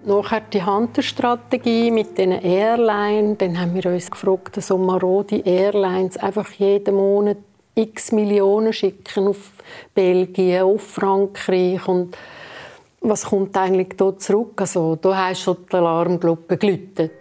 Nachher 0.03 0.41
die 0.41 0.63
Hunter-Strategie 0.63 1.91
mit 1.91 2.17
den 2.17 2.31
Airlines. 2.31 3.37
Dann 3.37 3.59
haben 3.59 3.75
wir 3.75 3.85
uns 3.85 4.09
gefragt, 4.09 4.59
so 4.59 4.77
marode 4.77 5.37
Airlines 5.45 6.17
einfach 6.17 6.51
jeden 6.53 6.95
Monat 6.95 7.37
x 7.75 8.11
Millionen 8.11 8.73
schicken 8.73 9.27
auf 9.27 9.51
Belgien, 9.93 10.63
auf 10.63 10.81
Frankreich 10.81 11.87
und 11.87 12.17
was 13.01 13.25
kommt 13.25 13.57
eigentlich 13.57 13.95
da 13.97 14.17
zurück? 14.17 14.59
Also 14.61 14.95
da 14.95 15.15
hast 15.15 15.41
schon 15.41 15.57
die 15.71 15.75
Alarmglocke 15.75 16.57
geläutet. 16.57 17.11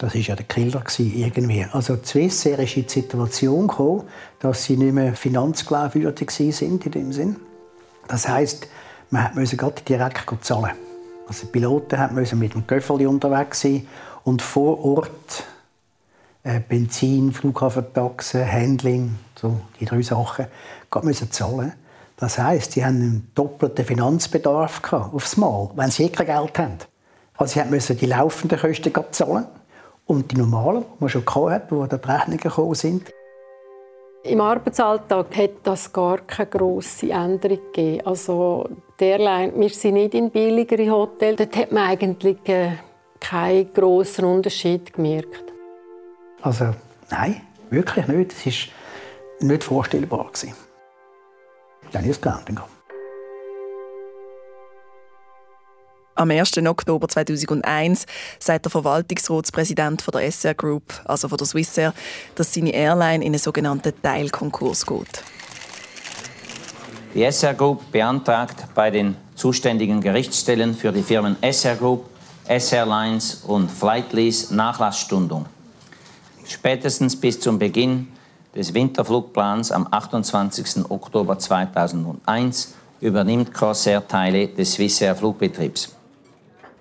Das 0.00 0.14
war 0.14 0.20
ja 0.22 0.34
der 0.34 0.46
Killer 0.46 0.82
irgendwie. 0.98 1.66
Also 1.72 1.96
die 1.96 2.06
Swissair 2.06 2.58
ist 2.60 2.74
in 2.74 2.84
die 2.84 2.88
Situation 2.88 3.68
gekommen, 3.68 4.04
dass 4.38 4.64
sie 4.64 4.78
nicht 4.78 4.94
mehr 4.94 5.14
finanzglaubwürdig 5.14 6.30
sind 6.30 6.86
in 6.86 6.90
dem 6.90 7.12
Sinn. 7.12 7.36
Das 8.08 8.26
heisst, 8.26 8.66
man 9.10 9.30
musste 9.34 9.58
gerade 9.58 9.82
direkt 9.86 10.24
zahlen. 10.40 10.70
Also 11.28 11.44
die 11.44 11.52
Piloten 11.52 12.14
mussten 12.14 12.38
mit 12.38 12.54
dem 12.54 12.66
Köfferli 12.66 13.04
unterwegs 13.04 13.60
sein 13.60 13.86
und 14.24 14.40
vor 14.40 14.82
Ort 14.82 15.44
äh, 16.44 16.60
Benzin, 16.60 17.30
Flughafentaxen, 17.30 18.50
Handling, 18.50 19.18
so 19.38 19.60
die 19.78 19.84
drei 19.84 20.00
Sachen, 20.00 20.46
müssen 21.02 21.30
zahlen. 21.30 21.74
Das 22.16 22.38
heisst, 22.38 22.72
sie 22.72 22.82
haben 22.86 22.96
einen 22.96 23.30
doppelten 23.34 23.84
Finanzbedarf 23.84 24.80
aufs 24.90 25.36
Mal, 25.36 25.70
wenn 25.74 25.90
sie 25.90 26.04
eh 26.04 26.08
kein 26.08 26.24
Geld 26.24 26.58
haben. 26.58 26.78
Also 27.36 27.60
sie 27.60 27.68
mussten 27.68 27.98
die 27.98 28.06
laufenden 28.06 28.58
Kosten 28.58 28.92
zahlen 29.10 29.59
und 30.10 30.32
die 30.32 30.36
normalen, 30.36 30.82
die 30.82 30.96
man 30.98 31.08
schon 31.08 31.24
hatte, 31.24 31.70
wo 31.70 31.86
die 31.86 31.94
Rechnungen 31.94 32.38
gekommen 32.38 32.74
sind. 32.74 33.12
Im 34.24 34.40
Arbeitsalltag 34.40 35.36
hat 35.36 35.50
das 35.62 35.92
gar 35.92 36.18
keine 36.18 36.50
grosse 36.50 37.10
Änderung 37.10 37.60
gegeben. 37.72 38.04
Also 38.04 38.68
die 38.98 39.04
Airline, 39.04 39.52
wir 39.54 39.70
sind 39.70 39.94
nicht 39.94 40.14
in 40.14 40.30
billigere 40.30 40.90
Hotels. 40.90 41.36
Dort 41.36 41.56
hat 41.56 41.70
man 41.70 41.90
eigentlich 41.90 42.36
äh, 42.48 42.72
keinen 43.20 43.72
grossen 43.72 44.24
Unterschied 44.24 44.92
gemerkt. 44.92 45.44
Also 46.42 46.74
nein, 47.08 47.42
wirklich 47.70 48.08
nicht. 48.08 48.32
Es 48.32 48.46
war 48.46 49.48
nicht 49.48 49.64
vorstellbar. 49.64 50.30
Dann 51.92 52.04
ist 52.04 52.16
es 52.16 52.20
gelandet. 52.20 52.58
Am 56.20 56.30
1. 56.30 56.58
Oktober 56.58 57.08
2001 57.08 58.04
sagt 58.38 58.66
der 58.66 58.70
Verwaltungsratspräsident 58.70 60.04
der 60.12 60.20
SR 60.26 60.52
Group, 60.52 60.82
also 61.06 61.28
von 61.28 61.38
der 61.38 61.46
Swissair, 61.46 61.94
dass 62.34 62.52
seine 62.52 62.74
Airline 62.74 63.24
in 63.24 63.32
einen 63.32 63.38
sogenannten 63.38 63.94
Teilkonkurs 64.02 64.84
geht. 64.84 65.22
Die 67.14 67.22
SR 67.22 67.54
Group 67.54 67.90
beantragt 67.90 68.66
bei 68.74 68.90
den 68.90 69.16
zuständigen 69.34 70.02
Gerichtsstellen 70.02 70.74
für 70.74 70.92
die 70.92 71.02
Firmen 71.02 71.36
SR 71.40 71.76
Group, 71.76 72.04
SR 72.46 72.84
Lines 72.84 73.36
und 73.46 73.70
Flightlease 73.70 74.54
Nachlassstundung. 74.54 75.46
Spätestens 76.44 77.18
bis 77.18 77.40
zum 77.40 77.58
Beginn 77.58 78.08
des 78.54 78.74
Winterflugplans 78.74 79.72
am 79.72 79.88
28. 79.90 80.84
Oktober 80.90 81.38
2001 81.38 82.74
übernimmt 83.00 83.54
Corsair 83.54 84.06
Teile 84.06 84.48
des 84.48 84.74
Swissair 84.74 85.16
Flugbetriebs. 85.16 85.96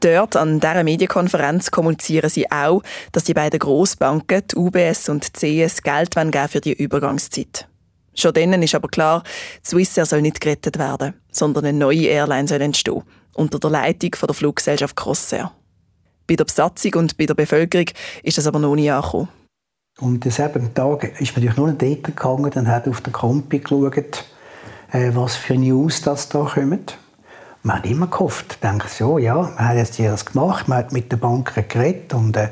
Dort 0.02 0.38
an 0.38 0.62
dieser 0.62 0.84
Medienkonferenz 0.84 1.72
kommunizieren 1.72 2.30
sie 2.30 2.50
auch, 2.50 2.82
dass 3.12 3.26
die 3.26 3.34
beiden 3.34 3.60
Grossbanken, 3.60 4.44
die 4.48 4.56
UBS 4.56 5.10
und 5.10 5.42
die 5.42 5.66
CS, 5.66 5.84
Geld 5.84 6.16
geben 6.16 6.48
für 6.48 6.62
die 6.62 6.74
Übergangszeit. 6.74 7.68
Schon 8.16 8.34
dann 8.34 8.64
ist 8.64 8.76
aber 8.76 8.88
klar, 8.88 9.24
Swissair 9.66 10.06
soll 10.06 10.22
nicht 10.22 10.40
gerettet 10.40 10.80
werden, 10.80 11.16
sondern 11.32 11.66
eine 11.66 11.78
neue 11.78 12.08
Airline 12.08 12.48
soll 12.48 12.62
entstehen, 12.62 13.04
unter 13.34 13.60
der 13.60 13.70
Leitung 13.70 14.16
von 14.16 14.28
der 14.28 14.36
Fluggesellschaft 14.36 14.96
Crossair. 14.96 15.52
Bei 16.28 16.36
der 16.36 16.46
Besatzung 16.46 16.94
und 16.96 17.18
bei 17.18 17.26
der 17.26 17.34
Bevölkerung 17.34 17.88
ist 18.24 18.38
das 18.38 18.48
aber 18.48 18.60
noch 18.60 18.76
nie 18.76 18.90
angekommen. 18.90 19.30
Und 20.00 20.26
am 20.26 20.32
selben 20.32 20.74
Tag 20.74 21.20
ist 21.20 21.36
man 21.36 21.46
natürlich 21.46 21.58
nur 21.58 21.72
dort 21.74 22.04
gegangen 22.04 22.54
und 22.54 22.68
hat 22.68 22.88
auf 22.88 23.02
den 23.02 23.12
Kompi 23.12 23.60
geschaut, 23.60 24.24
äh, 24.92 25.12
was 25.14 25.36
für 25.36 25.56
News 25.56 26.02
das 26.02 26.30
da 26.30 26.44
kommen 26.54 26.86
man 27.64 27.78
hat 27.78 27.86
immer 27.86 28.08
gehofft, 28.08 28.64
denkt 28.64 28.90
so, 28.90 29.18
ja, 29.18 29.36
man 29.36 29.68
hat 29.68 29.78
jetzt 29.78 30.00
das 30.00 30.26
gemacht, 30.26 30.68
man 30.68 30.80
hat 30.80 30.92
mit 30.92 31.12
den 31.12 31.20
Banken 31.20 31.68
geredet 31.68 32.14
und 32.14 32.36
äh, 32.38 32.50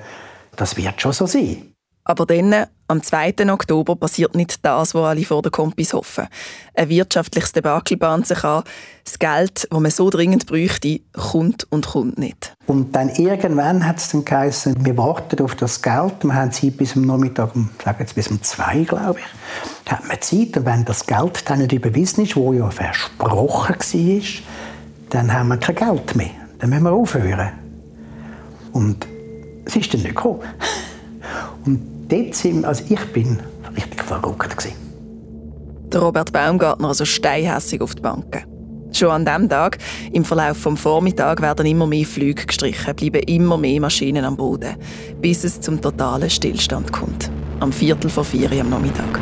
das 0.55 0.75
wird 0.77 1.01
schon 1.01 1.13
so 1.13 1.25
sein. 1.25 1.73
Aber 2.09 2.25
dann, 2.25 2.67
am 2.87 3.03
2. 3.03 3.33
Oktober, 3.51 3.97
passiert 3.97 4.33
nicht 4.33 4.65
das, 4.65 4.95
was 4.95 5.03
alle 5.03 5.25
vor 5.25 5.41
den 5.41 5.51
Kompis 5.51 5.91
hoffen. 5.91 6.27
Ein 6.73 6.87
wirtschaftliches 6.87 7.51
Debakel 7.51 7.97
bahnt 7.97 8.25
sich 8.25 8.45
an. 8.45 8.63
Das 9.03 9.19
Geld, 9.19 9.67
das 9.69 9.79
man 9.79 9.91
so 9.91 10.09
dringend 10.09 10.45
bräuchte, 10.45 11.01
kommt 11.11 11.67
und 11.69 11.87
kommt 11.87 12.17
nicht. 12.17 12.53
Und 12.65 12.95
dann 12.95 13.09
irgendwann 13.09 13.85
hat 13.85 13.97
es 13.97 14.07
dann 14.09 14.23
geheißen, 14.23 14.85
wir 14.85 14.95
warten 14.95 15.43
auf 15.43 15.55
das 15.55 15.81
Geld. 15.81 16.23
Wir 16.23 16.33
haben 16.33 16.53
Zeit 16.53 16.77
bis 16.77 16.95
am 16.95 17.01
Nachmittag, 17.01 17.51
sagen 17.83 17.97
jetzt 17.99 18.15
bis 18.15 18.29
um 18.29 18.41
zwei, 18.41 18.83
glaube 18.83 19.19
ich, 19.19 19.91
hat 19.91 20.07
man 20.07 20.21
Zeit. 20.21 20.55
Und 20.55 20.65
wenn 20.65 20.85
das 20.85 21.05
Geld 21.05 21.49
dann 21.49 21.59
nicht 21.59 21.73
überwiesen 21.73 22.23
ist, 22.23 22.37
wo 22.37 22.53
ja 22.53 22.69
versprochen 22.69 23.75
war, 23.75 24.21
dann 25.09 25.31
haben 25.31 25.49
wir 25.49 25.57
kein 25.57 25.75
Geld 25.75 26.15
mehr. 26.15 26.31
Dann 26.59 26.69
müssen 26.69 26.83
wir 26.83 26.91
aufhören. 26.91 27.49
Und 28.73 29.07
es 29.65 29.75
ist 29.75 29.93
dann 29.93 30.01
nicht 30.01 30.15
gekommen. 30.15 30.41
Und 31.65 31.81
dort 32.09 32.35
sind 32.35 32.65
also 32.65 32.83
ich 32.89 33.05
bin 33.13 33.39
richtig 33.75 34.03
verrückt 34.03 34.57
gewesen. 34.57 34.75
Der 35.91 36.01
Robert 36.01 36.31
Baumgartner 36.33 36.89
also 36.89 37.05
steinhässig 37.05 37.81
auf 37.81 37.95
die 37.95 38.01
Banken. 38.01 38.43
Schon 38.93 39.11
an 39.11 39.25
diesem 39.25 39.49
Tag, 39.49 39.77
im 40.11 40.25
Verlauf 40.25 40.63
des 40.63 40.79
Vormittags, 40.79 41.41
werden 41.41 41.65
immer 41.65 41.85
mehr 41.85 42.05
Flüge 42.05 42.45
gestrichen, 42.45 42.95
bleiben 42.95 43.21
immer 43.23 43.57
mehr 43.57 43.81
Maschinen 43.81 44.25
am 44.25 44.35
Boden, 44.35 44.75
bis 45.21 45.43
es 45.43 45.59
zum 45.61 45.81
totalen 45.81 46.29
Stillstand 46.29 46.91
kommt. 46.91 47.29
Am 47.59 47.71
Viertel 47.71 48.09
vor 48.09 48.23
vier 48.23 48.49
am 48.59 48.69
Nachmittag. 48.69 49.19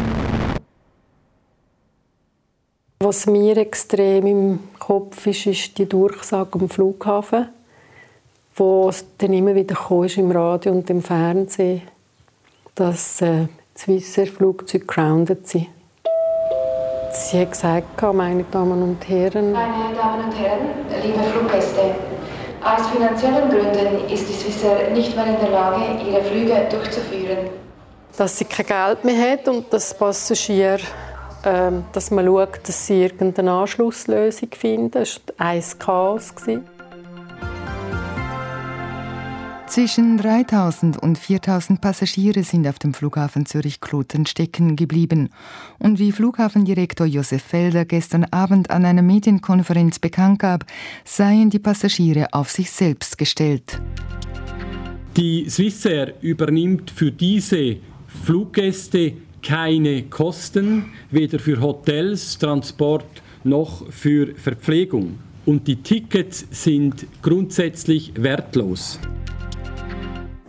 Was 3.06 3.28
mir 3.28 3.56
extrem 3.58 4.26
im 4.26 4.60
Kopf 4.80 5.28
ist, 5.28 5.46
ist 5.46 5.78
die 5.78 5.88
Durchsage 5.88 6.58
am 6.58 6.68
Flughafen, 6.68 7.50
wo 8.56 8.90
es 8.90 9.06
dann 9.20 9.32
immer 9.32 9.54
wieder 9.54 9.78
ist 10.04 10.18
im 10.18 10.32
Radio 10.32 10.72
und 10.72 10.90
im 10.90 11.04
Fernsehen, 11.04 11.84
dass 12.74 13.22
äh, 13.22 13.46
Swissair 13.78 14.26
Flugzeuge 14.26 14.88
grounded 14.88 15.48
sind. 15.48 15.68
Sie 17.12 17.42
hat 17.42 17.52
gesagt, 17.52 18.02
meine 18.02 18.44
Damen 18.46 18.82
und 18.82 19.08
Herren. 19.08 19.52
Meine 19.52 19.94
Damen 19.96 20.26
und 20.26 20.34
Herren, 20.34 20.70
liebe 21.04 21.20
Fluggäste, 21.26 21.94
aus 22.64 22.88
finanziellen 22.88 23.52
Gründen 23.52 24.10
ist 24.12 24.28
die 24.28 24.34
Swissair 24.34 24.90
nicht 24.90 25.16
mehr 25.16 25.28
in 25.28 25.40
der 25.42 25.52
Lage, 25.52 26.02
ihre 26.10 26.24
Flüge 26.24 26.68
durchzuführen. 26.72 27.52
Dass 28.18 28.40
sie 28.40 28.46
kein 28.46 28.66
Geld 28.66 29.04
mehr 29.04 29.34
hat 29.34 29.48
und 29.48 29.72
dass 29.72 29.96
Passagiere 29.96 30.80
dass 31.46 32.12
man 32.12 32.26
schaut, 32.26 32.68
dass 32.68 32.88
sie 32.88 33.04
irgendeine 33.04 33.52
Anschlusslösung 33.52 34.50
finden. 34.52 34.92
Das 34.92 35.22
war 35.38 35.48
ein 35.48 35.64
Chaos. 35.80 36.34
Zwischen 39.68 40.18
3000 40.18 41.02
und 41.02 41.18
4000 41.18 41.82
Passagiere 41.82 42.44
sind 42.44 42.68
auf 42.68 42.80
dem 42.80 42.94
Flughafen 42.94 43.46
Zürich-Kloten 43.46 44.26
stecken 44.26 44.76
geblieben. 44.76 45.30
Und 45.80 46.00
wie 46.00 46.12
Flughafendirektor 46.12 47.06
Josef 47.06 47.44
Felder 47.44 47.84
gestern 47.84 48.26
Abend 48.26 48.70
an 48.70 48.86
einer 48.86 49.02
Medienkonferenz 49.02 50.00
bekannt 50.00 50.40
gab, 50.40 50.66
seien 51.04 51.50
die 51.50 51.60
Passagiere 51.60 52.28
auf 52.32 52.52
sich 52.52 52.72
selbst 52.72 53.18
gestellt. 53.18 53.82
Die 55.18 55.50
Swissair 55.50 56.14
übernimmt 56.22 56.92
für 56.92 57.12
diese 57.12 57.78
Fluggäste 58.24 59.14
keine 59.46 60.04
Kosten, 60.04 60.86
weder 61.12 61.38
für 61.40 61.62
Hotels, 61.62 62.38
Transport 62.40 63.06
noch 63.44 63.86
für 63.92 64.34
Verpflegung. 64.36 65.20
Und 65.46 65.68
die 65.68 65.76
Tickets 65.76 66.46
sind 66.50 67.06
grundsätzlich 67.22 68.12
wertlos. 68.16 69.00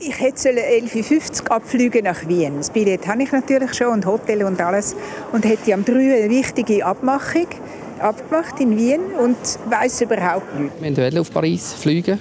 Ich 0.00 0.18
hätte 0.18 0.48
11.50 0.48 1.42
Uhr 1.42 1.52
abfliegen 1.52 2.04
nach 2.04 2.26
Wien. 2.26 2.56
Das 2.56 2.70
Billett 2.70 3.06
habe 3.06 3.22
ich 3.22 3.32
natürlich 3.32 3.74
schon 3.74 3.88
und 3.88 4.06
Hotel 4.06 4.42
und 4.44 4.60
alles. 4.60 4.96
Und 5.32 5.44
hätte 5.44 5.74
am 5.74 5.84
3 5.84 5.92
eine 5.92 6.30
wichtige 6.30 6.84
Abmachung 6.84 7.48
abgemacht 7.98 8.60
in 8.60 8.76
Wien 8.76 9.00
und 9.22 9.36
weiß 9.70 10.02
überhaupt 10.02 10.58
nichts. 10.58 10.80
Wir 10.80 10.96
wollten 10.96 11.18
auf 11.18 11.30
Paris 11.32 11.74
fliegen, 11.74 12.18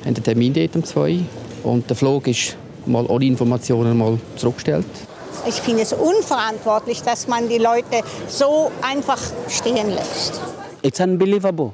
haben 0.00 0.06
einen 0.06 0.22
Termin 0.22 0.52
dort 0.52 0.76
um 0.76 0.84
2 0.84 1.20
und 1.64 1.88
der 1.88 1.96
Flug 1.96 2.26
ist 2.28 2.56
mal 2.86 3.06
alle 3.06 3.24
Informationen 3.24 3.96
mal 3.96 4.18
zurückstellt. 4.36 4.86
Ich 5.46 5.60
finde 5.60 5.82
es 5.82 5.92
unverantwortlich, 5.92 7.02
dass 7.02 7.28
man 7.28 7.48
die 7.48 7.58
Leute 7.58 8.02
so 8.28 8.70
einfach 8.82 9.20
stehen 9.48 9.90
lässt. 9.90 10.40
It's 10.82 11.00
unbelievable. 11.00 11.72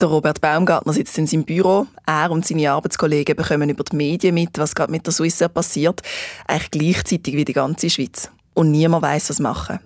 Der 0.00 0.08
Robert 0.08 0.40
Baumgartner 0.40 0.92
sitzt 0.92 1.16
in 1.18 1.28
seinem 1.28 1.44
Büro. 1.44 1.86
Er 2.06 2.30
und 2.30 2.44
seine 2.44 2.72
Arbeitskollegen 2.72 3.36
bekommen 3.36 3.70
über 3.70 3.84
die 3.84 3.94
Medien 3.94 4.34
mit, 4.34 4.58
was 4.58 4.74
gerade 4.74 4.90
mit 4.90 5.06
der 5.06 5.12
Swissair 5.12 5.48
passiert, 5.48 6.02
eigentlich 6.48 6.70
gleichzeitig 6.70 7.36
wie 7.36 7.44
die 7.44 7.52
ganze 7.52 7.88
Schweiz. 7.88 8.28
Und 8.54 8.72
niemand 8.72 9.02
weiß, 9.02 9.30
was 9.30 9.38
machen. 9.38 9.78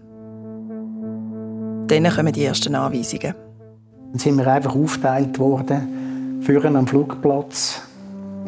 Dann 1.89 2.11
kommen 2.11 2.33
die 2.33 2.45
ersten 2.45 2.75
Anweisungen. 2.75 3.35
Dann 4.13 4.19
sind 4.19 4.39
wir 4.39 4.47
einfach 4.47 4.75
aufgeteilt 4.75 5.39
worden, 5.39 6.41
führen 6.43 6.77
am 6.77 6.87
Flugplatz 6.87 7.83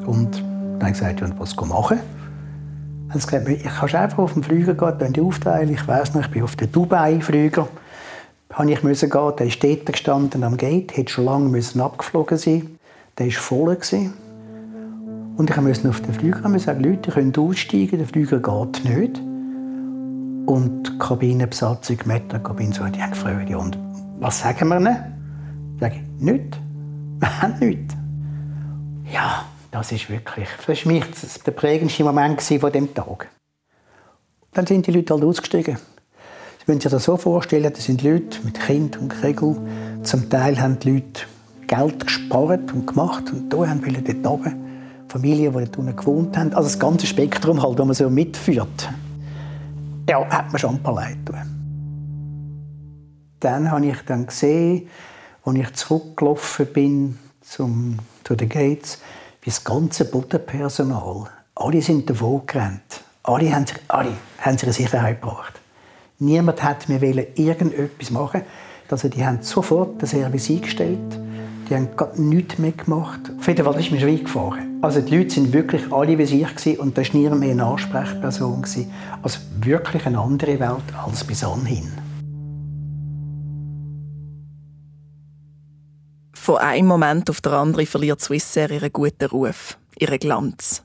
und 0.06 0.42
dann 0.78 0.82
haben 0.82 0.92
gesagt, 0.92 1.22
was 1.38 1.54
machen. 1.56 2.00
Sie 3.14 3.18
gesagt, 3.18 3.48
ich 3.48 3.64
kann 3.64 3.94
einfach 3.94 4.18
auf 4.18 4.34
den 4.34 4.42
Flüger 4.42 4.74
gehen, 4.74 4.98
dann 4.98 5.12
die 5.12 5.20
aufteilen. 5.20 5.72
Ich 5.72 5.86
weiß 5.86 6.14
noch, 6.14 6.22
ich 6.22 6.30
bin 6.30 6.42
auf 6.42 6.56
den 6.56 6.70
Dubai-Flüger. 6.70 7.68
Habe 8.52 8.72
ich 8.72 8.82
müssen 8.82 9.08
gehen, 9.08 9.32
der 9.38 9.46
ist 9.46 9.62
dort 9.62 9.86
gestanden 9.86 10.44
am 10.44 10.56
Gate, 10.56 10.96
hätte 10.96 11.12
schon 11.12 11.24
lange 11.24 11.48
müssen 11.48 11.80
abgeflogen 11.80 12.36
sein. 12.36 12.78
Der 13.16 13.26
war 13.26 13.32
voll 13.32 13.76
gewesen. 13.76 14.12
Und 15.36 15.48
ich 15.48 15.56
musste 15.56 15.88
auf 15.88 16.00
den 16.00 16.12
Flüger 16.12 16.44
und 16.44 16.58
sagen, 16.60 16.82
Leute, 16.82 17.10
ihr 17.10 17.14
könnt 17.14 17.38
aussteigen, 17.38 17.98
der 17.98 18.06
Flüger 18.08 18.38
geht 18.38 18.84
nicht. 18.84 19.20
Und 20.46 20.82
die 20.84 20.98
Kabinenbesatzung, 20.98 21.98
Metakabine, 22.06 22.74
so, 22.74 22.84
die 22.86 23.00
haben 23.00 23.12
gefragt, 23.12 23.54
und 23.54 23.78
was 24.18 24.40
sagen 24.40 24.68
wir 24.68 24.76
ihnen? 24.78 24.96
Ich 25.76 25.80
sage, 25.80 26.00
nichts. 26.18 26.58
Wir 27.20 27.42
haben 27.42 27.58
nichts. 27.60 27.94
Ja, 29.12 29.44
das 29.70 29.92
ist 29.92 30.08
wirklich, 30.08 30.48
das 30.66 30.84
war 30.84 30.92
mich 30.92 31.04
der 31.44 31.50
prägendste 31.52 32.04
Moment 32.04 32.40
von 32.42 32.72
dem 32.72 32.94
Tag. 32.94 33.28
Dann 34.52 34.66
sind 34.66 34.86
die 34.86 34.92
Leute 34.92 35.14
halt 35.14 35.24
ausgestiegen. 35.24 35.76
Sie 35.76 36.64
müssen 36.66 36.80
sich 36.80 36.90
das 36.90 37.04
so 37.04 37.16
vorstellen, 37.16 37.72
das 37.72 37.84
sind 37.84 38.02
Leute 38.02 38.40
mit 38.44 38.58
Kind 38.60 38.96
und 38.96 39.08
Kegel. 39.20 39.56
Zum 40.02 40.30
Teil 40.30 40.60
haben 40.60 40.78
die 40.78 40.92
Leute 40.92 41.22
Geld 41.66 42.06
gespart 42.06 42.72
und 42.72 42.86
gemacht 42.86 43.30
und 43.30 43.52
da 43.52 43.66
haben 43.66 43.84
wir 43.84 43.92
dort 43.92 44.26
oben 44.26 44.68
Familien, 45.08 45.52
die 45.52 45.58
dort 45.64 45.76
unten 45.76 45.96
gewohnt 45.96 46.36
haben. 46.36 46.52
Also 46.54 46.68
das 46.68 46.78
ganze 46.78 47.06
Spektrum, 47.06 47.62
halt, 47.62 47.78
das 47.78 47.86
man 47.86 47.94
so 47.94 48.08
mitführt. 48.08 48.88
Ja, 50.08 50.26
hat 50.28 50.52
mir 50.52 50.58
schon 50.58 50.76
ein 50.76 50.82
paar 50.82 50.94
Leid 50.94 51.18
Dann 53.40 53.70
habe 53.70 53.86
ich 53.86 53.98
dann 54.06 54.26
gesehen, 54.26 54.88
als 55.44 55.58
ich 55.58 55.72
zurückgelaufen 55.74 56.66
bin 56.66 57.18
zu 57.42 58.34
den 58.34 58.48
Gates, 58.48 59.00
das 59.48 59.64
ganze 59.64 60.04
Bodenpersonal, 60.04 61.24
alle 61.54 61.80
sind 61.80 62.08
davon 62.10 62.42
gerannt. 62.46 63.02
Alle 63.22 63.54
haben, 63.54 63.66
sich, 63.66 63.78
alle 63.88 64.12
haben 64.38 64.58
sich 64.58 64.72
Sicherheit 64.72 65.20
gebracht. 65.20 65.54
Niemand 66.18 66.62
hat 66.62 66.88
mir 66.88 67.02
irgendetwas 67.02 68.10
machen 68.10 68.42
also 68.90 69.08
die 69.08 69.24
haben 69.24 69.38
sofort 69.42 70.00
den 70.00 70.08
Service 70.08 70.50
eingestellt. 70.50 71.20
Die 71.68 71.74
haben 71.74 71.88
gar 71.96 72.16
nichts 72.16 72.58
mehr 72.58 72.72
gemacht. 72.72 73.20
Auf 73.38 73.46
jeden 73.46 73.62
Fall 73.62 73.78
ist 73.78 73.90
mir 73.90 74.00
schon 74.00 74.08
eingefahren. 74.08 74.78
Also 74.80 75.00
die 75.00 75.16
Leute 75.16 75.36
waren 75.36 75.52
wirklich 75.52 75.92
alle 75.92 76.16
wie 76.16 76.24
sich 76.24 76.78
und 76.78 76.96
da 76.96 77.02
war 77.02 77.08
niemand 77.12 77.40
mehr 77.40 77.50
eine 77.50 77.64
Ansprechperson. 77.66 78.64
Also 79.22 79.38
wirklich 79.60 80.06
eine 80.06 80.18
andere 80.18 80.58
Welt 80.58 80.84
als 81.04 81.24
bis 81.24 81.44
anhin. 81.44 81.92
Von 86.48 86.56
einem 86.56 86.86
Moment 86.88 87.28
auf 87.28 87.42
den 87.42 87.52
anderen 87.52 87.84
verliert 87.84 88.22
Swissair 88.22 88.70
ihren 88.70 88.90
guten 88.90 89.26
Ruf, 89.26 89.76
ihren 89.98 90.18
Glanz. 90.18 90.82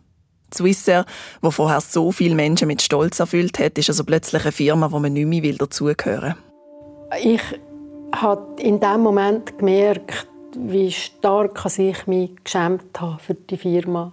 Swissair, 0.53 1.05
wo 1.41 1.51
vorher 1.51 1.79
so 1.79 2.11
viele 2.11 2.35
Menschen 2.35 2.67
mit 2.67 2.81
Stolz 2.81 3.21
erfüllt 3.21 3.59
hat, 3.59 3.77
ist 3.77 3.87
also 3.87 4.03
plötzlich 4.03 4.41
eine 4.41 4.51
Firma, 4.51 4.91
wo 4.91 4.99
man 4.99 5.13
nicht 5.13 5.25
mehr 5.25 5.41
will 5.41 5.55
dazugehören. 5.55 6.35
Ich 7.17 7.41
habe 8.13 8.61
in 8.61 8.81
dem 8.81 8.99
Moment 8.99 9.57
gemerkt, 9.57 10.27
wie 10.57 10.91
stark 10.91 11.65
ich 11.77 12.07
mich 12.07 12.31
geschämt 12.43 12.99
habe 12.99 13.19
für 13.19 13.35
die 13.35 13.55
Firma. 13.55 14.11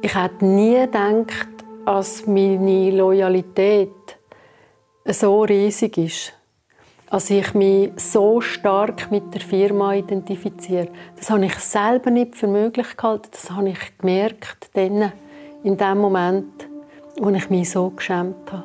Ich 0.00 0.14
hätte 0.14 0.46
nie 0.46 0.80
gedacht, 0.80 1.48
dass 1.84 2.26
meine 2.26 2.92
Loyalität 2.92 3.90
so 5.04 5.42
riesig 5.42 5.98
ist 5.98 6.37
als 7.10 7.30
ich 7.30 7.54
mich 7.54 7.90
so 7.96 8.40
stark 8.40 9.10
mit 9.10 9.32
der 9.32 9.40
Firma 9.40 9.94
identifiziere. 9.94 10.88
Das 11.16 11.30
habe 11.30 11.46
ich 11.46 11.54
selber 11.54 12.10
nicht 12.10 12.36
für 12.36 12.46
möglich 12.46 12.96
gehalten. 12.96 13.28
Das 13.30 13.50
habe 13.50 13.70
ich 13.70 13.98
gemerkt 13.98 14.70
dann, 14.74 15.12
in 15.62 15.76
dem 15.76 15.98
Moment, 15.98 16.68
wo 17.18 17.30
ich 17.30 17.48
mich 17.50 17.70
so 17.70 17.90
geschämt 17.90 18.52
habe. 18.52 18.64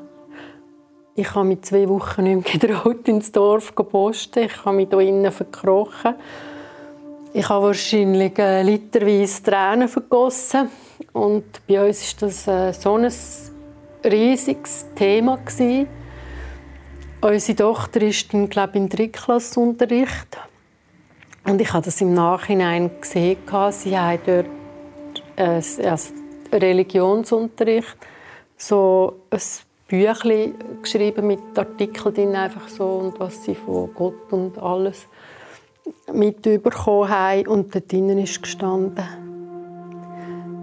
Ich 1.16 1.34
habe 1.36 1.48
mich 1.48 1.62
zwei 1.62 1.88
Wochen 1.88 2.24
nicht 2.24 2.62
mehr 2.62 2.70
getraut, 2.70 3.08
ins 3.08 3.32
Dorf 3.32 3.74
posten. 3.76 4.44
Ich 4.44 4.66
habe 4.66 4.76
mich 4.76 4.90
hier 4.90 5.00
innen 5.00 5.32
verkrochen. 5.32 6.16
Ich 7.34 7.48
habe 7.48 7.68
wahrscheinlich 7.68 8.38
literweise 8.38 9.44
Tränen 9.44 9.88
vergossen. 9.88 10.70
Und 11.14 11.46
bei 11.68 11.88
uns 11.88 12.22
war 12.22 12.28
das 12.28 12.48
äh, 12.48 12.74
so 12.74 12.96
ein 12.96 13.12
riesiges 14.04 14.86
Thema. 14.96 15.38
Gewesen 15.38 15.88
Unsere 17.24 17.56
Tochter 17.56 18.02
ist 18.02 18.34
dann, 18.34 18.50
glaube 18.50 18.72
ich, 18.74 18.82
im 18.82 18.90
Drittklassenunterricht. 18.90 20.38
Und 21.46 21.62
ich 21.62 21.72
habe 21.72 21.86
das 21.86 22.02
im 22.02 22.14
Nachhinein 22.14 22.92
gesehen. 23.00 23.38
Sie 23.72 23.98
haben 23.98 24.20
dort 24.26 24.46
äh, 25.38 25.88
also 25.88 26.14
Religionsunterricht 26.52 27.96
so 28.58 29.22
ein 29.30 29.40
Büchlein 29.88 30.56
geschrieben 30.82 31.28
mit 31.28 31.58
Artikeln 31.58 32.14
drin, 32.14 32.36
einfach 32.36 32.68
so, 32.68 32.88
und 32.88 33.18
was 33.22 33.46
sie 33.46 33.56
von 33.56 33.94
Gott 33.94 34.34
und 34.34 34.58
alles 34.58 35.08
mitbekommen 36.12 37.08
haben. 37.08 37.48
Und 37.48 37.74
dort 37.74 37.90
drinnen 37.90 38.18
ist 38.18 38.42
gestanden, 38.42 39.06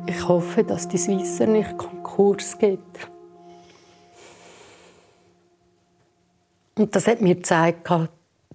ich 0.07 0.29
hoffe, 0.29 0.63
dass 0.63 0.87
die 0.89 0.99
Swisser 0.99 1.47
nicht 1.47 1.79
Konkurs 1.79 2.59
geht. 2.59 2.81
Und 6.77 6.95
das 6.95 7.07
hat 7.07 7.21
mir 7.21 7.35
gezeigt, 7.35 7.89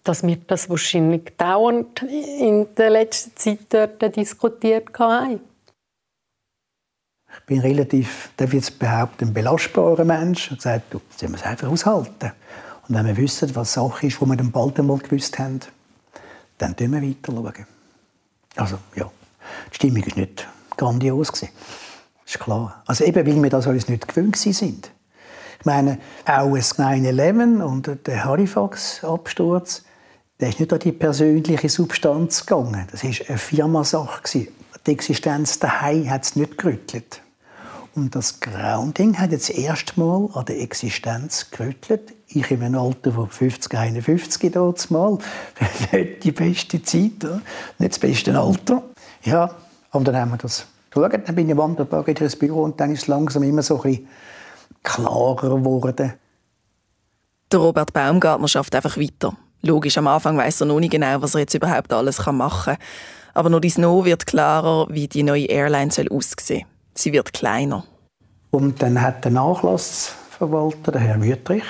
dass 0.04 0.24
wir 0.24 0.38
das 0.48 0.70
wahrscheinlich 0.70 1.34
dauernd 1.38 2.02
in 2.04 2.68
der 2.76 2.92
letzten 2.92 3.36
Zeit 3.36 3.60
dort 3.70 4.16
diskutiert 4.16 4.88
haben. 4.98 5.40
Ich 7.38 7.46
bin 7.46 7.60
relativ, 7.60 8.30
darf 8.38 8.50
ich 8.50 8.56
jetzt 8.56 8.80
behaupten, 8.80 9.30
ein 9.30 9.34
belastbarer 9.34 10.06
Mensch 10.06 10.52
und 10.52 10.58
gesagt, 10.58 10.94
du, 10.94 11.02
das 11.12 11.30
müssen 11.30 11.44
wir 11.44 11.50
einfach 11.50 11.68
aushalten. 11.68 12.32
Und 12.88 12.96
wenn 12.96 13.06
wir 13.08 13.18
wissen, 13.18 13.54
was 13.56 13.74
Sache 13.74 14.08
ist, 14.08 14.22
die 14.22 14.26
wir 14.26 14.36
dann 14.36 14.52
bald 14.52 14.80
einmal 14.80 15.00
gewusst 15.00 15.38
haben, 15.40 15.60
dann 16.58 16.76
schauen 16.78 16.92
wir 16.94 17.02
weiter. 17.02 17.66
Also, 18.56 18.78
ja, 18.96 19.12
die 19.72 19.76
Stimmung 19.76 20.06
war 20.06 20.18
nicht 20.18 20.48
grandios. 20.78 21.32
Das 21.32 21.44
ist 22.26 22.40
klar. 22.40 22.84
Also 22.86 23.04
eben, 23.04 23.26
weil 23.26 23.44
wir 23.44 23.50
das 23.50 23.68
alles 23.68 23.90
nicht 23.90 24.08
gewöhnt 24.08 24.38
sind. 24.38 24.92
Ich 25.66 25.68
meine, 25.68 25.98
auch 26.26 26.56
das 26.56 26.78
9-11 26.78 27.64
und 27.64 27.90
der 28.06 28.24
Halifax-Absturz, 28.24 29.84
der 30.40 30.50
ist 30.50 30.60
nicht 30.60 30.72
an 30.72 30.78
die 30.78 30.92
persönliche 30.92 31.70
Substanz 31.70 32.46
gegangen. 32.46 32.86
Das 32.92 33.04
war 33.04 33.10
eine 33.28 33.38
Firmasache. 33.40 34.48
Die 34.86 34.92
Existenz 34.92 35.58
daheim 35.58 36.08
hat 36.08 36.24
es 36.24 36.36
nicht 36.36 36.60
gerüttelt. 36.60 37.20
Und 37.96 38.14
das 38.14 38.40
Grounding 38.42 39.18
hat 39.18 39.32
jetzt 39.32 39.50
erstmal 39.50 40.30
an 40.36 40.46
der 40.46 40.62
Existenz 40.62 41.50
gerüttelt. 41.50 42.14
Ich 42.28 42.52
in 42.52 42.62
einem 42.62 42.80
Alter 42.80 43.12
von 43.12 43.28
50, 43.28 43.74
51 43.74 44.52
dort 44.54 44.92
mal. 44.92 45.18
nicht 45.92 46.24
die 46.26 46.32
beste 46.32 46.84
Zeit, 46.84 47.24
nicht 47.80 47.92
das 47.92 47.98
beste 47.98 48.40
Alter. 48.40 48.84
Ja, 49.24 49.50
aber 49.90 50.04
dann 50.04 50.16
haben 50.16 50.30
wir 50.30 50.38
das 50.38 50.68
geschaut. 50.92 51.12
Dann 51.12 51.34
bin 51.34 51.48
ich 51.48 51.54
am 51.54 51.62
anderen 51.62 51.90
Tag 51.90 52.06
wieder 52.06 52.30
Büro 52.30 52.62
und 52.62 52.80
dann 52.80 52.92
ist 52.92 53.02
es 53.02 53.08
langsam 53.08 53.42
immer 53.42 53.64
so 53.64 53.78
ein 53.78 53.82
bisschen 53.82 54.08
klarer 54.86 55.58
geworden. 55.58 56.14
Der 57.52 57.60
Robert 57.60 57.92
Baumgartner 57.92 58.48
schafft 58.48 58.74
einfach 58.76 58.98
weiter. 58.98 59.36
Logisch, 59.62 59.98
am 59.98 60.08
Anfang 60.08 60.38
weiß 60.38 60.62
er 60.62 60.68
noch 60.68 60.80
nicht 60.80 60.92
genau, 60.92 61.22
was 61.22 61.34
er 61.34 61.42
jetzt 61.42 61.54
überhaupt 61.54 61.92
alles 61.92 62.26
machen 62.26 62.76
kann. 62.76 62.84
Aber 63.34 63.50
noch 63.50 63.60
dies 63.60 63.78
noch 63.78 64.06
wird 64.06 64.26
klarer, 64.26 64.88
wie 64.90 65.08
die 65.08 65.24
neue 65.24 65.46
Airline 65.46 65.92
soll 65.92 66.08
aussehen 66.10 66.60
soll. 66.60 66.62
Sie 66.94 67.12
wird 67.12 67.34
kleiner. 67.34 67.84
Und 68.52 68.82
dann 68.82 69.02
hat 69.02 69.26
der 69.26 69.32
Nachlassverwalter, 69.32 70.94
der 70.94 71.02
Herr 71.02 71.22
Wüttrich, 71.22 71.66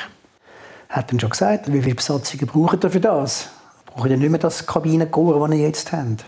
hat 0.90 1.12
dann 1.12 1.20
schon 1.20 1.32
gesagt, 1.32 1.72
wie 1.74 1.82
viele 1.82 1.96
Besatzungen 1.96 2.46
brauchen 2.46 2.80
ihr 2.84 2.92
für 2.92 3.00
das? 3.00 3.50
Brauchen 3.88 4.12
ihr 4.12 4.18
nicht 4.18 4.30
mehr 4.30 4.40
das 4.40 4.68
Kabinenchor, 4.68 5.48
das 5.48 5.58
ihr 5.58 5.66
jetzt 5.66 5.92
habt? 5.92 6.26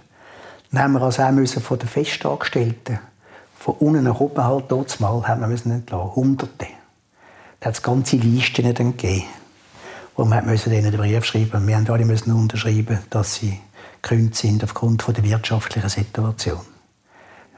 Dann 0.72 0.82
haben 0.82 0.94
wir 0.94 1.02
also 1.02 1.22
auch 1.22 1.62
von 1.62 1.80
den 1.80 1.88
Festangestellten 1.88 3.00
von 3.68 3.76
unten 3.76 4.04
nach 4.04 4.20
oben 4.20 4.44
halt 4.44 4.66
dort 4.70 5.00
mal 5.00 5.28
haben 5.28 5.42
wir 5.42 5.48
müssen 5.48 5.72
entlassen. 5.72 6.16
Hunderte. 6.16 6.68
Da 7.60 7.68
hat 7.68 7.76
es 7.76 7.82
ganze 7.82 8.18
Listen 8.18 8.74
dann 8.74 8.98
gegeben. 8.98 9.26
Wo 10.16 10.26
wir 10.26 10.42
müssen 10.42 10.72
denen 10.72 10.92
den 10.92 11.00
Brief 11.00 11.26
schreiben. 11.26 11.68
Wir 11.68 11.76
haben 11.76 11.90
alle 11.90 12.06
müssen 12.06 12.32
unterschreiben, 12.34 13.00
dass 13.10 13.36
sie 13.36 13.60
gekündigt 14.02 14.36
sind 14.36 14.64
aufgrund 14.64 15.06
der 15.08 15.24
wirtschaftlichen 15.24 15.90
Situation. 15.90 16.62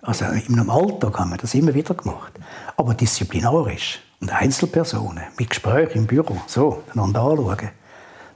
Also 0.02 0.26
im 0.26 0.70
Alltag 0.70 1.20
haben 1.20 1.32
wir 1.32 1.38
das 1.38 1.54
immer 1.54 1.74
wieder 1.74 1.94
gemacht. 1.94 2.34
Aber 2.78 2.94
disziplinarisch 2.94 4.00
und 4.22 4.32
Einzelpersonen 4.32 5.26
mit 5.38 5.50
Gesprächen 5.50 6.00
im 6.00 6.08
Büro, 6.08 6.38
so, 6.48 6.84
einander 6.94 7.22
anschauen. 7.22 7.70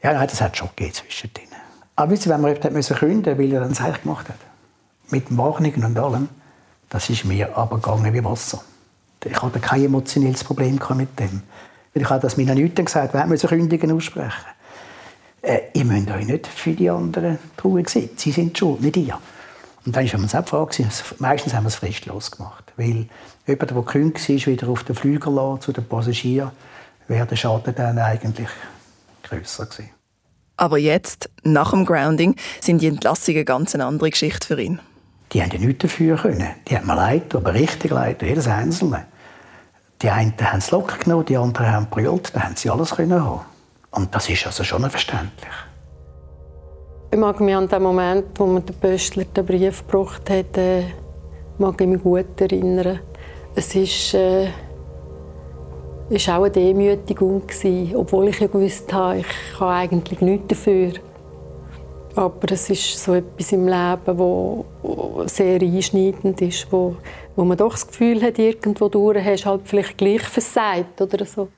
Ja, 0.02 0.14
nein, 0.14 0.28
das 0.28 0.42
hat 0.42 0.58
schon 0.58 0.70
gegeben 0.76 0.94
zwischendrin. 0.94 1.48
Aber 1.96 2.12
wisst 2.12 2.26
ihr, 2.26 2.34
wenn 2.34 2.42
man 2.42 2.54
jemanden 2.54 2.74
müssen 2.74 2.98
künden 2.98 3.38
weil 3.38 3.54
er 3.54 3.62
dann 3.62 3.74
Seich 3.74 4.02
gemacht 4.02 4.28
hat, 4.28 4.38
mit 5.10 5.36
Warnungen 5.38 5.84
und 5.86 5.98
allem, 5.98 6.30
das 6.90 7.10
ist 7.10 7.26
mir 7.26 7.56
aber 7.58 7.78
gegangen 7.78 8.14
wie 8.14 8.24
Wasser. 8.24 8.62
Ich 9.26 9.42
hatte 9.42 9.60
kein 9.60 9.86
emotionales 9.86 10.44
Problem 10.44 10.80
mit 10.96 11.20
dem. 11.20 11.42
Ich 11.94 12.10
habe 12.10 12.22
das 12.22 12.38
meinen 12.38 12.58
Leuten 12.58 12.86
gesagt, 12.86 13.14
wir 13.14 13.26
müssen 13.26 13.50
Kündigen 13.50 13.92
aussprechen. 13.92 14.46
Äh, 15.42 15.60
ihr 15.74 15.86
müsst 15.86 16.10
euch 16.10 16.26
nicht 16.26 16.48
für 16.48 16.72
die 16.72 16.90
anderen 16.90 17.38
traurig 17.58 17.90
sein. 17.90 18.10
Sie 18.16 18.32
sind 18.32 18.58
schuld, 18.58 18.82
nicht 18.82 18.98
ihr. 18.98 19.20
Und 19.86 19.96
dann 19.96 20.12
war 20.12 20.20
man 20.20 20.30
selbst 20.30 20.52
gefragt, 20.52 21.20
meistens 21.20 21.54
haben 21.54 21.66
wir 21.66 21.68
es 21.68 21.76
fristlos 21.76 22.32
gemacht. 22.32 22.72
Weil 22.78 23.08
jemand, 23.46 23.70
der 23.70 23.82
gekündigt 23.82 24.30
ist, 24.30 24.48
wieder 24.48 24.70
auf 24.70 24.84
den 24.84 24.96
Flüger 24.96 25.30
lassen, 25.30 25.62
zu 25.62 25.72
den 25.74 25.86
Passagieren, 25.86 26.52
wäre 27.08 27.28
der 27.28 27.36
Schaden 27.36 27.76
dann 27.76 28.00
eigentlich 28.00 28.48
grösser 29.24 29.66
gewesen. 29.66 29.90
Aber 30.56 30.78
jetzt, 30.78 31.30
nach 31.44 31.72
dem 31.72 31.86
Grounding, 31.86 32.36
sind 32.62 32.82
die 32.82 32.88
Entlassungen 32.88 33.44
ganz 33.44 33.76
eine 33.76 33.86
andere 33.86 34.12
Geschichte 34.12 34.48
für 34.48 34.62
ihn. 34.62 34.80
Die 35.34 35.42
haben 35.42 35.52
ja 35.52 35.60
nichts 35.60 35.82
dafür 35.82 36.16
können. 36.16 36.48
Die 36.68 36.78
haben 36.78 36.88
mir 36.88 36.96
leid, 36.96 37.36
aber 37.36 37.54
richtig 37.54 37.92
leid, 37.92 38.22
jedes 38.22 38.48
Einzelne. 38.48 39.08
Die 40.04 40.10
einen 40.10 40.34
haben 40.42 40.58
es 40.58 40.70
locker 40.70 40.98
genommen, 40.98 41.26
die 41.26 41.38
anderen 41.38 41.72
haben 41.72 41.88
brüllt, 41.90 42.36
dann 42.36 42.44
haben 42.44 42.56
sie 42.58 42.70
alles 42.70 42.94
können 42.94 43.24
haben. 43.24 43.40
Und 43.92 44.14
das 44.14 44.28
ist 44.28 44.46
also 44.46 44.62
schon 44.66 44.88
verständlich. 44.90 45.54
Ich 47.10 47.18
mag 47.18 47.40
mich 47.40 47.56
an 47.56 47.70
den 47.70 47.84
Moment, 47.84 48.26
wo 48.38 48.46
mir 48.46 48.60
der 48.60 48.74
Pöstler 48.74 49.24
den 49.24 49.46
Brief 49.46 49.88
gebracht 49.88 50.30
hat, 50.30 50.58
äh, 50.58 50.84
mag 51.58 51.80
ich 51.80 51.88
mich 51.88 52.04
gut 52.04 52.42
erinnern. 52.42 53.00
Es 53.56 53.74
ist, 53.76 54.14
äh, 54.16 54.50
ist 56.10 56.28
auch 56.28 56.44
eine 56.44 56.52
Demütigung 56.52 57.48
gewesen, 57.48 57.96
obwohl 57.96 58.28
ich 58.28 58.40
ja 58.40 58.48
gewusst 58.48 58.92
habe, 58.92 59.20
ich 59.20 59.58
kann 59.58 59.70
eigentlich 59.70 60.20
nichts 60.20 60.48
dafür. 60.50 60.92
Aber 62.16 62.52
es 62.52 62.70
ist 62.70 63.02
so 63.02 63.14
etwas 63.14 63.54
im 63.54 63.68
Leben, 63.68 64.18
wo 64.18 64.66
sehr 65.28 65.62
einschneidend 65.62 66.42
ist, 66.42 66.68
wo, 66.72 66.98
wo 67.36 67.44
man 67.44 67.58
doch 67.58 67.72
das 67.72 67.88
Gefühl 67.88 68.22
hat, 68.22 68.40
irgendwo 68.40 68.90
durch 68.90 69.24
hast 69.24 69.46
halt 69.46 69.62
vielleicht 69.66 69.98
gleich 69.98 70.24
versagt 70.24 71.02
oder 71.02 71.26
so. 71.26 71.50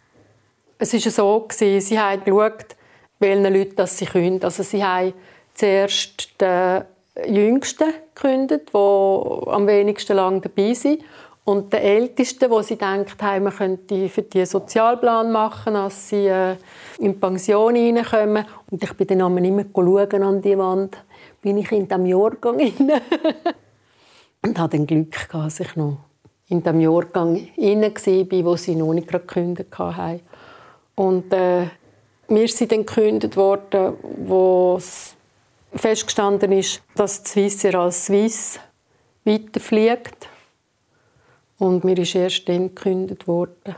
Es 0.78 0.94
war 0.94 1.00
so, 1.00 1.40
gewesen, 1.42 1.82
sie 1.82 2.00
haben 2.00 2.24
geschaut, 2.24 2.76
welchen 3.20 3.54
Leuten 3.54 3.88
sie 3.88 4.06
können. 4.06 4.44
Also 4.44 4.64
sie 4.64 4.84
haben 4.84 5.14
zuerst 5.54 6.40
den 6.40 6.84
Jüngsten 7.28 7.94
gekündigt, 8.14 8.70
die 8.74 8.78
am 8.78 9.68
wenigsten 9.68 10.16
lang 10.16 10.42
dabei 10.42 10.74
sind. 10.74 11.02
Und 11.46 11.72
den 11.72 11.82
Ältesten, 11.82 12.50
wo 12.50 12.62
sie 12.62 12.76
gedacht 12.76 13.22
haben, 13.22 13.44
man 13.44 13.54
könnte 13.54 14.10
für 14.10 14.24
die 14.24 14.40
einen 14.40 14.48
Sozialplan 14.48 15.32
machen, 15.32 15.76
als 15.76 16.10
sie 16.10 16.26
äh, 16.26 16.56
in 16.98 17.20
Pension 17.20 17.76
reinkommen. 17.76 18.46
Und 18.72 18.84
ich 18.84 18.94
bin 18.94 19.20
dann 19.20 19.46
immer 19.46 19.64
an 20.12 20.42
die 20.42 20.58
Wand, 20.58 20.98
bin 21.42 21.60
ich 21.60 21.72
in 21.72 21.88
diesem 21.88 22.06
Jahrgang 22.08 22.60
rein. 22.60 23.02
Und 24.45 24.60
hatte 24.60 24.77
dann 24.77 24.88
Glück 24.88 25.27
dass 25.31 25.60
ich 25.60 25.75
noch 25.75 25.97
in 26.47 26.62
diesem 26.62 26.79
Jahrgang 26.79 27.47
rein 27.58 27.81
war, 27.81 28.45
wo 28.45 28.55
sie 28.55 28.75
noch 28.75 28.93
nicht 28.93 29.08
gekündigt 29.08 29.77
haben. 29.77 30.19
Und 30.93 31.34
äh, 31.34 31.67
wir 32.27 32.47
sind 32.47 32.71
dann 32.71 32.86
gekündigt 32.86 33.36
worden, 33.36 33.93
wo 34.25 34.75
es 34.77 35.15
festgestanden 35.73 36.51
ist, 36.51 36.81
dass 36.95 37.23
die 37.23 37.29
Swissair 37.29 37.75
als 37.75 38.05
Swiss 38.05 38.60
weiterfliegt. 39.23 40.29
Und 41.58 41.84
mir 41.84 41.97
ist 41.97 42.15
erst 42.15 42.47
dann 42.47 42.75
gekündigt 42.75 43.27
worden. 43.27 43.75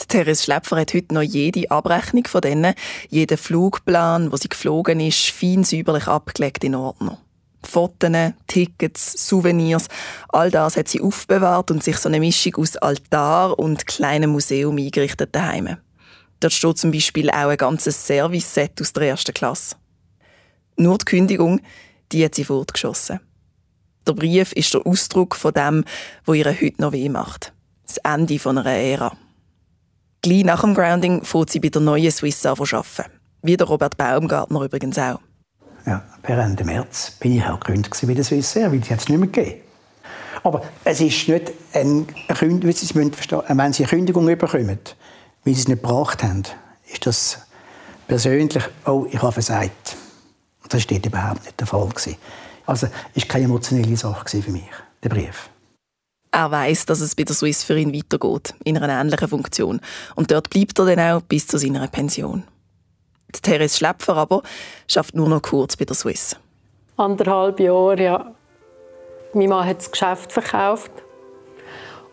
Die 0.00 0.06
Therese 0.06 0.44
Schläpfer 0.44 0.76
hat 0.76 0.94
heute 0.94 1.14
noch 1.14 1.22
jede 1.22 1.70
Abrechnung 1.70 2.24
von 2.26 2.40
denen, 2.40 2.74
jeden 3.08 3.38
Flugplan, 3.38 4.30
wo 4.32 4.36
sie 4.36 4.48
geflogen 4.48 5.00
ist, 5.00 5.30
fein 5.30 5.64
säuberlich 5.64 6.06
abgelegt 6.06 6.64
in 6.64 6.74
Ordnung. 6.74 7.18
Fotos, 7.66 8.32
Tickets, 8.46 9.28
Souvenirs, 9.28 9.88
all 10.28 10.50
das 10.50 10.76
hat 10.76 10.88
sie 10.88 11.00
aufbewahrt 11.00 11.70
und 11.70 11.82
sich 11.82 11.96
so 11.98 12.08
eine 12.08 12.20
Mischung 12.20 12.56
aus 12.56 12.76
Altar 12.76 13.58
und 13.58 13.86
kleinem 13.86 14.30
Museum 14.30 14.76
eingerichtet 14.76 15.34
daheim. 15.34 15.76
Dort 16.40 16.52
steht 16.52 16.78
zum 16.78 16.90
Beispiel 16.90 17.30
auch 17.30 17.48
ein 17.48 17.56
ganzes 17.56 18.06
Service-Set 18.06 18.80
aus 18.80 18.92
der 18.92 19.08
ersten 19.08 19.34
Klasse. 19.34 19.76
Nur 20.76 20.98
die 20.98 21.04
Kündigung, 21.06 21.60
die 22.12 22.24
hat 22.24 22.34
sie 22.34 22.44
fortgeschossen. 22.44 23.20
Der 24.06 24.12
Brief 24.12 24.52
ist 24.52 24.72
der 24.72 24.86
Ausdruck 24.86 25.34
von 25.34 25.52
dem, 25.52 25.84
wo 26.24 26.34
ihr 26.34 26.46
heute 26.46 26.80
noch 26.80 26.92
weh 26.92 27.08
macht. 27.08 27.52
Das 27.86 27.96
Ende 27.98 28.38
einer 28.44 28.66
Ära. 28.66 29.16
Gleich 30.22 30.44
nach 30.44 30.60
dem 30.60 30.74
Grounding 30.74 31.24
fährt 31.24 31.50
sie 31.50 31.60
bei 31.60 31.68
der 31.68 31.82
neuen 31.82 32.10
Swiss 32.10 32.44
an 32.46 32.58
arbeiten. 32.58 33.10
Wie 33.42 33.56
der 33.56 33.66
Robert 33.66 33.96
Baumgartner 33.96 34.62
übrigens 34.62 34.98
auch. 34.98 35.20
Ja, 35.86 36.02
per 36.22 36.38
Ende 36.38 36.64
März 36.64 37.12
bin 37.12 37.36
ich 37.36 37.44
auch 37.44 37.60
gekündigt 37.60 37.96
bei 38.04 38.14
der 38.14 38.24
Swiss 38.24 38.56
Air, 38.56 38.72
weil 38.72 38.80
die 38.80 38.92
es 38.92 39.08
nicht 39.08 39.18
mehr 39.18 39.28
gegeben. 39.28 39.60
Aber 40.42 40.62
es 40.84 41.00
ist 41.00 41.28
nicht 41.28 41.52
ein 41.72 42.06
Kündigung, 42.28 42.72
Sie 42.72 42.94
müssen 42.94 43.12
verstehen, 43.12 43.42
wenn 43.48 43.72
Sie 43.72 43.84
eine 43.84 43.90
Kündigung 43.90 44.26
bekommen, 44.26 44.66
weil 45.44 45.54
Sie 45.54 45.60
es 45.60 45.68
nicht 45.68 45.82
gebracht 45.82 46.22
haben, 46.24 46.42
ist 46.92 47.06
das 47.06 47.38
persönlich, 48.08 48.62
oh, 48.84 49.06
ich 49.10 49.22
habe 49.22 49.32
versagt. 49.32 49.96
Das 50.68 50.90
war 50.90 50.96
überhaupt 50.96 51.44
nicht 51.44 51.60
der 51.60 51.66
Fall. 51.66 51.88
Also 52.66 52.88
es 53.14 53.22
war 53.22 53.28
keine 53.28 53.44
emotionale 53.44 53.96
Sache 53.96 54.42
für 54.42 54.50
mich, 54.50 54.64
der 55.04 55.08
Brief. 55.08 55.48
Er 56.32 56.50
weiß, 56.50 56.86
dass 56.86 57.00
es 57.00 57.14
bei 57.14 57.22
der 57.22 57.34
Swiss 57.34 57.62
für 57.62 57.78
ihn 57.78 57.94
weitergeht, 57.94 58.54
in 58.64 58.76
einer 58.76 59.00
ähnlichen 59.00 59.28
Funktion. 59.28 59.80
Und 60.16 60.32
dort 60.32 60.50
bleibt 60.50 60.78
er 60.78 60.86
dann 60.86 61.00
auch 61.00 61.22
bis 61.22 61.46
zu 61.46 61.58
seiner 61.58 61.86
Pension. 61.86 62.42
Die 63.36 63.40
Therese 63.42 63.76
Schläpfer 63.76 64.16
aber 64.16 64.42
schafft 64.88 65.14
nur 65.14 65.28
noch 65.28 65.42
kurz 65.42 65.76
bei 65.76 65.84
der 65.84 65.94
Swiss. 65.94 66.36
Anderthalb 66.96 67.60
Jahre, 67.60 68.02
ja. 68.02 68.34
Mein 69.34 69.48
Mann 69.48 69.66
hat 69.66 69.78
das 69.78 69.90
Geschäft 69.90 70.32
verkauft. 70.32 70.90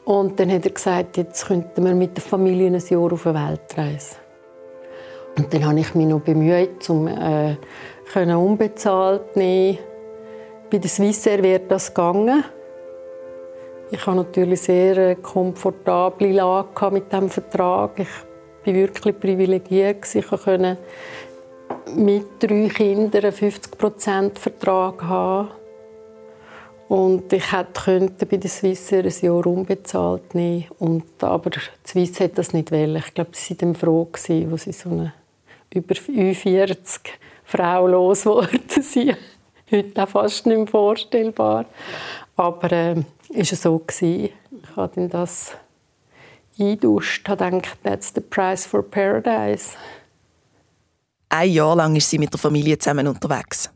Und 0.06 0.38
dann 0.40 0.52
hat 0.52 0.66
er 0.66 0.72
gesagt, 0.72 1.18
jetzt 1.18 1.48
könnten 1.48 1.86
wir 1.86 1.96
mit 1.96 2.18
der 2.18 2.24
Familie 2.24 2.68
ein 2.68 2.84
Jahr 2.90 3.14
auf 3.14 3.26
eine 3.26 3.50
Weltreise. 3.50 4.16
Und 5.38 5.54
dann 5.54 5.66
habe 5.66 5.80
ich 5.80 5.96
mich 5.96 6.06
noch 6.06 6.20
bemüht, 6.20 6.90
um 6.90 7.08
äh, 7.08 7.56
können 8.12 8.36
unbezahlt 8.36 9.36
nehmen. 9.36 9.80
Bei 10.70 10.78
der 10.78 10.90
Swissair 10.90 11.42
wird 11.42 11.72
das 11.72 11.94
gegangen. 11.94 12.44
Ich 13.92 14.06
habe 14.06 14.18
natürlich 14.18 14.62
sehr 14.62 14.98
eine 14.98 15.16
komfortable 15.16 16.32
Lage 16.32 16.92
mit 16.92 17.12
diesem 17.12 17.30
Vertrag. 17.30 17.92
Ich 18.00 18.08
war 18.66 18.74
wirklich 18.74 19.20
privilegiert. 19.20 20.16
Ich 20.16 20.28
konnte 20.28 20.78
mit 21.96 22.26
drei 22.40 22.70
Kindern 22.70 23.26
einen 23.26 23.34
50% 23.34 24.38
Vertrag 24.38 25.04
haben. 25.04 25.50
Und 26.90 27.32
ich 27.34 27.52
hätte 27.52 28.26
bei 28.26 28.38
der 28.38 28.50
Swissair 28.50 29.06
ein 29.06 29.14
Jahr 29.22 29.48
unbezahlt 29.48 30.36
nehmen 30.36 30.66
und 30.80 31.24
Aber 31.24 31.50
die 31.50 31.60
Swiss 31.88 32.20
hat 32.20 32.38
das 32.38 32.54
nicht 32.54 32.72
wollen. 32.72 32.98
Ich 32.98 33.14
glaube, 33.14 33.32
sie 33.34 33.60
waren 33.62 33.74
froh, 33.74 34.08
als 34.12 34.26
sie 34.26 34.46
so 34.72 34.90
eine 34.90 35.14
über 35.74 35.96
40 35.96 37.20
Frau 37.46 37.88
losgeworden 37.88 38.60
sind. 38.82 39.18
Heute 39.72 40.04
auch 40.04 40.10
fast 40.10 40.46
nicht 40.46 40.58
mehr 40.58 40.68
vorstellbar. 40.68 41.66
Aber 42.36 42.72
äh, 42.72 42.96
es 43.34 43.50
so 43.50 43.80
gewesen. 43.80 44.30
Ich 44.62 44.76
habe 44.76 45.08
das 45.08 45.56
eingeduscht, 46.60 47.28
habe 47.28 47.46
gedacht, 47.46 47.78
that's 47.84 48.12
the 48.14 48.22
price 48.22 48.66
for 48.66 48.84
paradise. 48.84 49.76
Ein 51.30 51.52
Jahr 51.52 51.76
lang 51.76 51.96
ist 51.96 52.10
sie 52.10 52.20
mit 52.20 52.32
der 52.32 52.40
Familie 52.40 52.78
zusammen 52.78 53.08
unterwegs. 53.08 53.72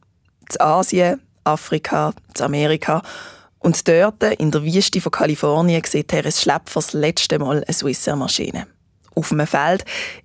In 0.51 0.61
Asien, 0.61 1.21
Afrika, 1.43 2.13
in 2.35 2.43
Amerika. 2.43 3.01
Und 3.59 3.87
dort, 3.87 4.23
in 4.23 4.51
der 4.51 4.63
Wüste 4.63 5.01
von 5.01 5.11
Kalifornien, 5.11 5.81
sieht 5.83 6.09
Therese 6.09 6.41
Schlepfer 6.41 6.75
das 6.75 6.93
letzte 6.93 7.39
Mal 7.39 7.63
eine 7.63 7.73
Swissair-Maschine. 7.73 8.67
Auf 9.15 9.31
einem 9.31 9.47
Feld, 9.47 9.83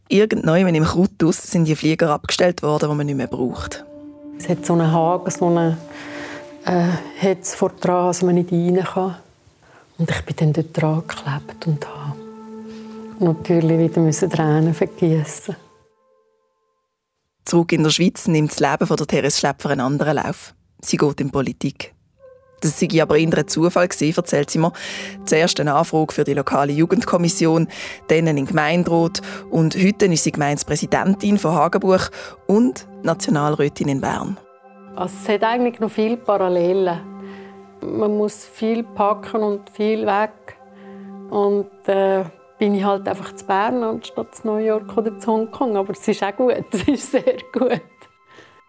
irgendwann 0.08 0.74
im 0.74 0.84
Krautus, 0.84 1.42
sind 1.42 1.64
die 1.64 1.74
Flieger 1.74 2.10
abgestellt 2.10 2.62
worden, 2.62 2.90
die 2.90 2.96
man 2.96 3.06
nicht 3.06 3.16
mehr 3.16 3.26
braucht. 3.26 3.84
Es 4.38 4.48
hat 4.50 4.66
so 4.66 4.74
einen 4.74 4.92
Haken, 4.92 5.30
so 5.30 5.46
einen 5.46 5.78
äh, 6.66 7.34
es 7.40 7.54
vor 7.54 7.70
dran, 7.70 8.08
dass 8.08 8.22
man 8.22 8.34
nicht 8.34 8.52
rein 8.52 8.84
kann. 8.84 9.16
Und 9.96 10.10
ich 10.10 10.22
bin 10.22 10.36
dann 10.36 10.52
dort 10.52 10.76
dran 10.76 11.02
geklebt 11.06 11.66
und 11.66 11.88
habe 11.88 12.21
natürlich 13.22 13.78
wieder 13.78 14.00
müssen 14.00 14.30
Tränen 14.30 14.74
vergießen. 14.74 15.56
Zurück 17.44 17.72
in 17.72 17.82
der 17.82 17.90
Schweiz 17.90 18.28
nimmt 18.28 18.52
das 18.52 18.60
Leben 18.60 18.86
von 18.86 18.96
der 18.96 19.06
Therese 19.06 19.38
Schlepfer 19.38 19.70
einen 19.70 19.80
anderen 19.80 20.16
Lauf. 20.16 20.54
Sie 20.80 20.96
geht 20.96 21.20
in 21.20 21.30
Politik. 21.30 21.94
Das 22.60 22.78
sei 22.78 23.02
aber 23.02 23.18
eher 23.18 23.36
ein 23.36 23.48
Zufall 23.48 23.88
gewesen, 23.88 24.16
erzählt 24.16 24.48
sie 24.48 24.58
mir. 24.58 24.72
Zuerst 25.24 25.58
eine 25.58 25.74
Anfrage 25.74 26.14
für 26.14 26.24
die 26.24 26.34
lokale 26.34 26.72
Jugendkommission, 26.72 27.66
dann 28.06 28.26
in 28.28 28.46
Gemeinderat 28.46 29.20
und 29.50 29.74
heute 29.74 30.06
ist 30.06 30.22
sie 30.22 30.32
Gemeindepräsidentin 30.32 31.38
von 31.38 31.54
Hagenbuch 31.54 32.08
und 32.46 32.86
Nationalrätin 33.02 33.88
in 33.88 34.00
Bern. 34.00 34.36
Also 34.94 35.14
es 35.22 35.28
hat 35.28 35.42
eigentlich 35.42 35.80
noch 35.80 35.90
viele 35.90 36.16
Parallelen. 36.16 37.00
Man 37.80 38.16
muss 38.16 38.44
viel 38.44 38.84
packen 38.84 39.42
und 39.42 39.68
viel 39.70 40.06
weg. 40.06 40.30
Und 41.30 41.66
äh, 41.86 42.24
bin 42.62 42.76
ich 42.76 42.84
halt 42.84 43.08
einfach 43.08 43.34
zu 43.34 43.44
Bern 43.44 43.82
anstatt 43.82 44.36
zu 44.36 44.46
New 44.46 44.58
York 44.58 44.96
oder 44.96 45.18
zu 45.18 45.32
Hongkong. 45.32 45.76
Aber 45.76 45.94
es 45.94 46.06
ist 46.06 46.22
auch 46.22 46.36
gut, 46.36 46.64
es 46.70 46.86
ist 46.86 47.10
sehr 47.10 47.38
gut. 47.52 47.82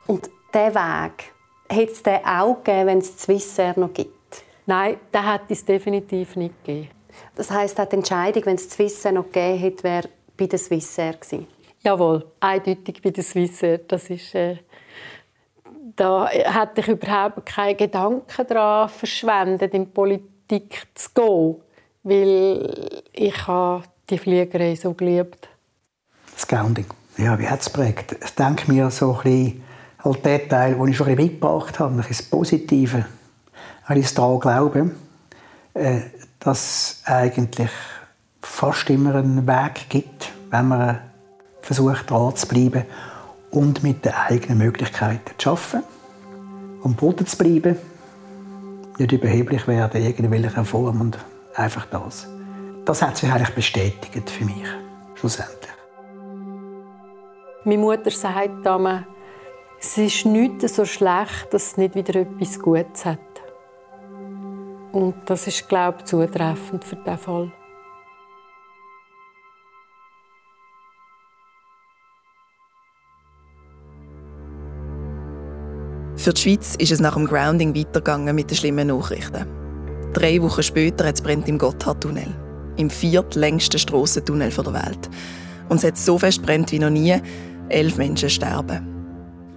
Und 0.08 0.32
diesen 0.52 0.74
Weg, 0.74 1.32
hätte 1.70 1.92
es 1.92 2.02
den 2.02 2.26
auch 2.26 2.64
gegeben, 2.64 2.88
wenn 2.88 2.98
es 2.98 3.22
Swissair 3.22 3.78
noch 3.78 3.94
gibt? 3.94 4.44
Nein, 4.66 4.98
den 5.14 5.32
hätte 5.32 5.54
es 5.54 5.64
definitiv 5.64 6.36
nicht 6.38 6.56
gegeben. 6.64 6.90
Das 7.36 7.52
heisst, 7.52 7.78
die 7.78 7.96
Entscheidung, 7.96 8.44
wenn 8.48 8.56
es 8.56 8.68
Swissair 8.68 9.12
noch 9.12 9.26
gegeben 9.26 9.60
hätte, 9.60 9.84
wäre 9.84 10.10
bei 10.36 10.48
der 10.48 10.58
Swissair 10.58 11.14
gewesen? 11.14 11.46
Jawohl, 11.84 12.26
eindeutig 12.40 13.00
bei 13.00 13.12
der 13.12 13.24
Swissair. 13.24 13.78
Das 13.78 14.10
ist, 14.10 14.34
äh, 14.34 14.58
da 15.96 16.28
hätte 16.30 16.82
ich 16.82 16.88
überhaupt 16.88 17.46
keine 17.46 17.76
Gedanken 17.76 18.48
daran 18.48 18.90
verschwendet, 18.90 19.72
in 19.76 19.92
Politik 19.92 20.82
zu 20.96 21.10
gehen, 21.14 21.63
weil 22.04 23.04
ich 23.14 23.48
habe 23.48 23.84
die 24.10 24.18
Fliegerei 24.18 24.76
so 24.76 24.94
geliebt. 24.94 25.50
Das 26.34 26.48
Grounding. 26.48 26.86
Ja, 27.18 27.38
wie 27.40 27.48
hat 27.48 27.62
es 27.62 27.72
geprägt? 27.72 28.16
Ich 28.24 28.32
denke 28.32 28.72
mir 28.72 28.90
so 28.90 29.14
ein 29.14 29.24
bisschen, 29.24 29.64
halt 30.04 30.26
der 30.26 30.50
Teil, 30.50 30.76
den 30.76 30.88
ich 30.88 30.98
schon 30.98 31.08
ein 31.08 31.16
bisschen 31.16 31.32
mitgebracht 31.32 31.80
habe, 31.80 31.94
ein 31.96 32.06
das 32.08 32.24
Positive, 32.24 33.06
weil 33.88 33.98
ich 33.98 34.14
daran 34.14 34.40
glaube, 34.40 34.92
äh, 35.74 36.02
dass 36.40 36.60
es 36.60 37.02
eigentlich 37.06 37.72
fast 38.42 38.90
immer 38.90 39.16
einen 39.16 39.48
Weg 39.48 39.90
gibt, 39.90 40.34
wenn 40.50 40.68
man 40.68 41.00
versucht, 41.62 42.10
dran 42.10 42.36
zu 42.36 42.48
bleiben 42.48 42.84
und 43.52 43.84
mit 43.84 44.04
den 44.04 44.14
eigenen 44.14 44.58
Möglichkeiten 44.58 45.32
zu 45.38 45.52
arbeiten, 45.52 45.84
am 46.84 46.96
Boden 46.96 47.26
zu 47.26 47.38
bleiben, 47.38 47.78
nicht 48.98 49.12
überheblich 49.12 49.68
werden 49.68 50.02
in 50.02 50.08
irgendwelcher 50.08 50.66
Form 50.66 51.02
und 51.02 51.18
einfach 51.56 51.86
das. 51.88 52.28
Das 52.86 53.02
hat 53.02 53.18
sich 53.18 53.32
eigentlich 53.32 53.56
bestätigt 53.56 54.30
für 54.30 54.46
mich, 54.46 54.68
schlussendlich. 55.16 55.72
Meine 57.64 57.78
Mutter 57.78 58.12
sagt 58.12 58.66
damals, 58.66 59.06
es 59.80 59.98
ist 59.98 60.26
nicht 60.26 60.68
so 60.68 60.86
schlecht, 60.86 61.48
dass 61.52 61.68
es 61.68 61.78
nicht 61.78 61.96
wieder 61.96 62.22
etwas 62.22 62.60
Gutes 62.60 63.06
hat. 63.06 63.20
Und 64.92 65.16
das 65.26 65.48
ist, 65.48 65.68
glaube 65.68 66.00
ich, 66.00 66.06
zutreffend 66.06 66.84
für 66.84 66.96
diesen 66.98 67.18
Fall. 67.18 67.52
Für 76.16 76.34
die 76.34 76.42
Schweiz 76.42 76.76
ist 76.76 76.92
es 76.92 77.00
nach 77.02 77.16
dem 77.16 77.26
Grounding 77.26 77.76
weitergegangen 77.76 78.36
mit 78.36 78.50
den 78.50 78.56
schlimmen 78.56 78.88
Nachrichten. 78.88 79.63
Drei 80.14 80.40
Wochen 80.42 80.62
später 80.62 81.08
hat 81.08 81.16
es 81.16 81.22
brennt 81.22 81.48
im 81.48 81.58
Gotthardtunnel, 81.58 82.28
im 82.78 82.90
viertlängsten 82.90 83.80
Strassentunnel 83.80 84.52
der 84.52 84.74
Welt. 84.74 85.10
Und 85.70 85.78
es 85.78 85.84
hat 85.84 85.98
so 85.98 86.20
fest 86.20 86.44
brennt 86.44 86.72
wie 86.72 86.80
noch 86.80 86.92
nie. 86.92 87.16
Elf 87.70 87.98
Menschen 87.98 88.30
sterben. 88.30 88.88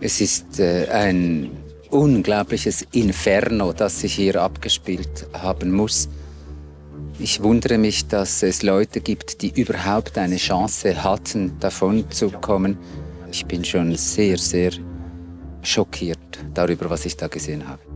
Es 0.01 0.21
ist 0.21 0.59
äh, 0.59 0.89
ein 0.89 1.51
unglaubliches 1.91 2.87
Inferno, 2.93 3.73
das 3.73 4.01
sich 4.01 4.15
hier 4.15 4.41
abgespielt 4.41 5.27
haben 5.35 5.73
muss. 5.73 6.09
Ich 7.19 7.43
wundere 7.43 7.79
mich, 7.79 8.09
dass 8.09 8.43
es 8.43 8.63
Leute 8.63 9.01
gibt, 9.01 9.43
die 9.43 9.61
überhaupt 9.61 10.17
eine 10.17 10.37
Chance 10.37 11.03
hatten, 11.03 11.59
davon 11.61 12.11
zu 12.11 12.31
kommen. 12.31 12.79
Ich 13.31 13.45
bin 13.47 13.65
schon 13.65 13.95
sehr, 13.97 14.39
sehr 14.39 14.73
schockiert 15.63 16.19
darüber, 16.55 16.89
was 16.91 17.07
ich 17.07 17.17
da 17.17 17.29
gesehen 17.29 17.67
habe. 17.67 17.96